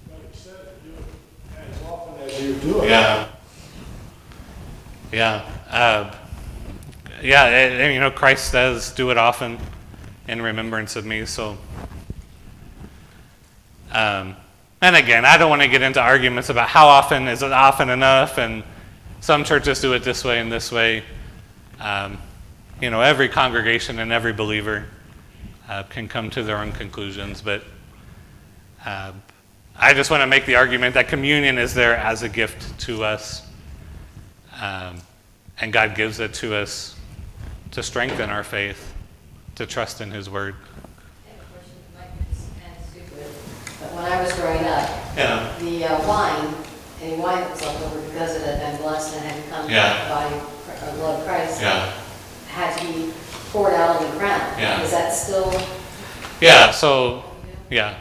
But 0.07 0.19
it 0.19 0.35
said 0.35 0.55
do 0.83 0.91
it 0.91 1.69
as 1.69 1.83
often 1.83 2.23
as 2.23 2.41
you 2.41 2.53
do 2.55 2.83
it. 2.83 2.89
Yeah. 2.89 3.27
Yeah. 5.11 5.45
Uh, 5.69 6.15
yeah, 7.21 7.45
and, 7.45 7.81
and, 7.81 7.93
you 7.93 7.99
know, 7.99 8.11
Christ 8.11 8.51
says, 8.51 8.91
do 8.91 9.09
it 9.11 9.17
often 9.17 9.57
in 10.27 10.41
remembrance 10.41 10.95
of 10.95 11.05
me. 11.05 11.25
So, 11.25 11.57
um, 13.91 14.35
and 14.81 14.95
again, 14.95 15.25
I 15.25 15.37
don't 15.37 15.49
want 15.49 15.61
to 15.61 15.67
get 15.67 15.81
into 15.81 16.01
arguments 16.01 16.49
about 16.49 16.67
how 16.69 16.87
often 16.87 17.27
is 17.27 17.41
it 17.41 17.51
often 17.51 17.89
enough, 17.89 18.37
and 18.37 18.63
some 19.21 19.43
churches 19.43 19.81
do 19.81 19.93
it 19.93 20.03
this 20.03 20.23
way 20.23 20.39
and 20.39 20.51
this 20.51 20.71
way. 20.71 21.03
Um, 21.79 22.17
you 22.81 22.89
know, 22.89 23.01
every 23.01 23.29
congregation 23.29 23.99
and 23.99 24.11
every 24.11 24.33
believer 24.33 24.85
uh, 25.69 25.83
can 25.83 26.07
come 26.07 26.29
to 26.31 26.43
their 26.43 26.57
own 26.57 26.71
conclusions, 26.71 27.41
but 27.41 27.63
uh, 28.85 29.13
I 29.77 29.93
just 29.93 30.11
want 30.11 30.21
to 30.21 30.27
make 30.27 30.45
the 30.45 30.55
argument 30.55 30.93
that 30.93 31.07
communion 31.07 31.57
is 31.57 31.73
there 31.73 31.95
as 31.97 32.21
a 32.21 32.29
gift 32.29 32.79
to 32.81 33.03
us, 33.03 33.47
um, 34.61 34.97
and 35.59 35.73
God 35.73 35.95
gives 35.95 36.19
it 36.19 36.33
to 36.35 36.55
us 36.55 36.95
to 37.71 37.81
strengthen 37.81 38.29
our 38.29 38.43
faith, 38.43 38.93
to 39.55 39.65
trust 39.65 40.01
in 40.01 40.11
His 40.11 40.29
Word. 40.29 40.55
I 41.25 41.29
have 41.31 41.39
a 41.39 41.45
question, 41.53 41.73
it 41.81 41.97
might 41.97 42.13
be 42.19 42.35
kind 42.61 42.77
of 42.77 42.89
stupid, 42.89 43.27
but 43.79 43.93
when 43.93 44.05
I 44.05 44.21
was 44.21 44.33
growing 44.33 44.65
up, 44.65 44.89
Yeah. 45.17 45.57
the 45.59 45.85
uh, 45.85 46.07
wine, 46.07 46.53
wine 47.13 47.41
that 47.41 47.51
was 47.51 47.61
left 47.61 47.81
over 47.83 48.01
because 48.01 48.35
it 48.35 48.41
had 48.45 48.59
been 48.59 48.81
blessed 48.81 49.15
and 49.15 49.25
had 49.25 49.43
become 49.45 49.69
Yeah. 49.69 50.03
the 50.03 50.09
body 50.13 50.35
of 50.35 50.95
blood 50.97 51.19
of 51.19 51.25
Christ, 51.27 51.61
Yeah. 51.61 51.91
had 52.49 52.77
to 52.77 52.85
be 52.85 53.11
poured 53.51 53.73
out 53.73 53.95
on 53.97 54.03
the 54.11 54.17
ground. 54.17 54.43
Yeah. 54.59 54.81
Is 54.81 54.91
that 54.91 55.13
still? 55.13 55.53
Yeah. 56.41 56.71
So, 56.71 57.23
yeah. 57.69 57.95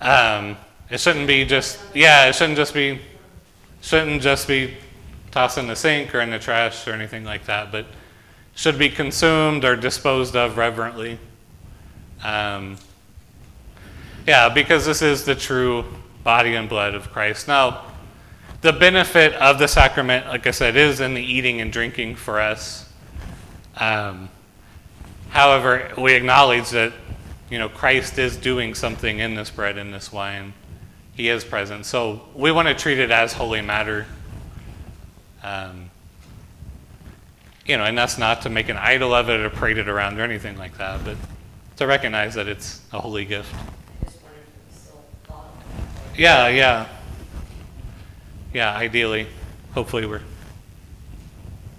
Um, 0.00 0.56
it 0.90 1.00
shouldn't 1.00 1.26
be 1.26 1.44
just. 1.44 1.78
Yeah. 1.94 2.26
It 2.26 2.34
shouldn't 2.34 2.56
just 2.58 2.74
be. 2.74 3.00
Shouldn't 3.80 4.22
just 4.22 4.46
be 4.46 4.76
tossed 5.32 5.58
in 5.58 5.66
the 5.66 5.74
sink 5.74 6.14
or 6.14 6.20
in 6.20 6.30
the 6.30 6.38
trash 6.38 6.86
or 6.86 6.92
anything 6.92 7.24
like 7.24 7.46
that, 7.46 7.72
but 7.72 7.86
should 8.54 8.78
be 8.78 8.88
consumed 8.88 9.64
or 9.64 9.74
disposed 9.74 10.36
of 10.36 10.56
reverently. 10.56 11.18
Um, 12.22 12.76
yeah, 14.26 14.48
because 14.50 14.86
this 14.86 15.02
is 15.02 15.24
the 15.24 15.34
true 15.34 15.84
body 16.22 16.54
and 16.54 16.68
blood 16.68 16.94
of 16.94 17.10
Christ. 17.10 17.48
Now, 17.48 17.82
the 18.62 18.72
benefit 18.72 19.34
of 19.34 19.58
the 19.58 19.66
sacrament, 19.66 20.26
like 20.28 20.46
I 20.46 20.52
said, 20.52 20.76
is 20.76 21.00
in 21.00 21.14
the 21.14 21.22
eating 21.22 21.60
and 21.60 21.72
drinking 21.72 22.14
for 22.14 22.40
us. 22.40 22.88
Um, 23.76 24.30
however, 25.30 25.92
we 25.98 26.14
acknowledge 26.14 26.70
that 26.70 26.92
you 27.50 27.58
know 27.58 27.68
Christ 27.68 28.18
is 28.18 28.36
doing 28.36 28.74
something 28.74 29.18
in 29.18 29.34
this 29.34 29.50
bread 29.50 29.78
and 29.78 29.92
this 29.92 30.12
wine. 30.12 30.54
He 31.14 31.28
is 31.28 31.44
present, 31.44 31.84
so 31.84 32.22
we 32.34 32.52
want 32.52 32.68
to 32.68 32.74
treat 32.74 32.98
it 32.98 33.10
as 33.10 33.32
holy 33.32 33.60
matter. 33.60 34.06
Um, 35.42 35.90
you 37.66 37.76
know, 37.76 37.84
and 37.84 37.98
that's 37.98 38.16
not 38.16 38.42
to 38.42 38.48
make 38.48 38.68
an 38.68 38.76
idol 38.76 39.12
of 39.12 39.28
it 39.28 39.40
or 39.40 39.50
parade 39.50 39.78
it 39.78 39.88
around 39.88 40.18
or 40.18 40.22
anything 40.22 40.56
like 40.56 40.78
that, 40.78 41.04
but 41.04 41.16
to 41.76 41.86
recognize 41.86 42.34
that 42.34 42.46
it's 42.46 42.80
a 42.92 43.00
holy 43.00 43.24
gift. 43.24 43.52
I 43.54 44.04
just 44.04 44.22
wondered 44.22 44.40
if 44.40 44.54
it 44.54 44.72
was 44.72 44.80
still 44.80 45.04
thought 45.24 45.52
of. 46.12 46.18
Yeah, 46.18 46.48
yeah. 46.48 46.88
Yeah, 48.52 48.74
ideally. 48.74 49.26
Hopefully 49.74 50.06
we're 50.06 50.20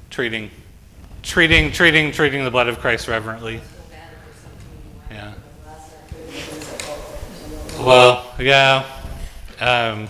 treating 0.10 0.50
treating 1.22 1.72
treating 1.72 2.12
treating 2.12 2.44
the 2.44 2.52
blood 2.52 2.68
of 2.68 2.80
Christ 2.80 3.08
reverently. 3.08 3.62
Yeah. 5.10 5.34
Well, 7.80 8.34
yeah. 8.40 8.86
Um, 9.60 10.08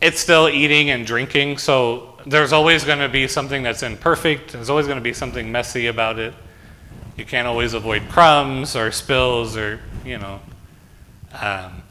it's 0.00 0.20
still 0.20 0.48
eating 0.48 0.90
and 0.90 1.06
drinking, 1.06 1.58
so 1.58 2.18
there's 2.26 2.52
always 2.52 2.84
going 2.84 2.98
to 2.98 3.08
be 3.08 3.28
something 3.28 3.62
that's 3.62 3.82
imperfect. 3.82 4.52
There's 4.52 4.70
always 4.70 4.86
going 4.86 4.98
to 4.98 5.04
be 5.04 5.12
something 5.12 5.50
messy 5.50 5.86
about 5.86 6.18
it. 6.18 6.34
You 7.16 7.24
can't 7.24 7.46
always 7.46 7.72
avoid 7.72 8.08
crumbs 8.08 8.76
or 8.76 8.90
spills 8.92 9.56
or, 9.56 9.80
you 10.04 10.18
know. 10.18 10.40
Um, 11.32 11.82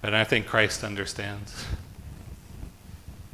but 0.00 0.14
I 0.14 0.24
think 0.24 0.46
Christ 0.46 0.82
understands. 0.82 1.64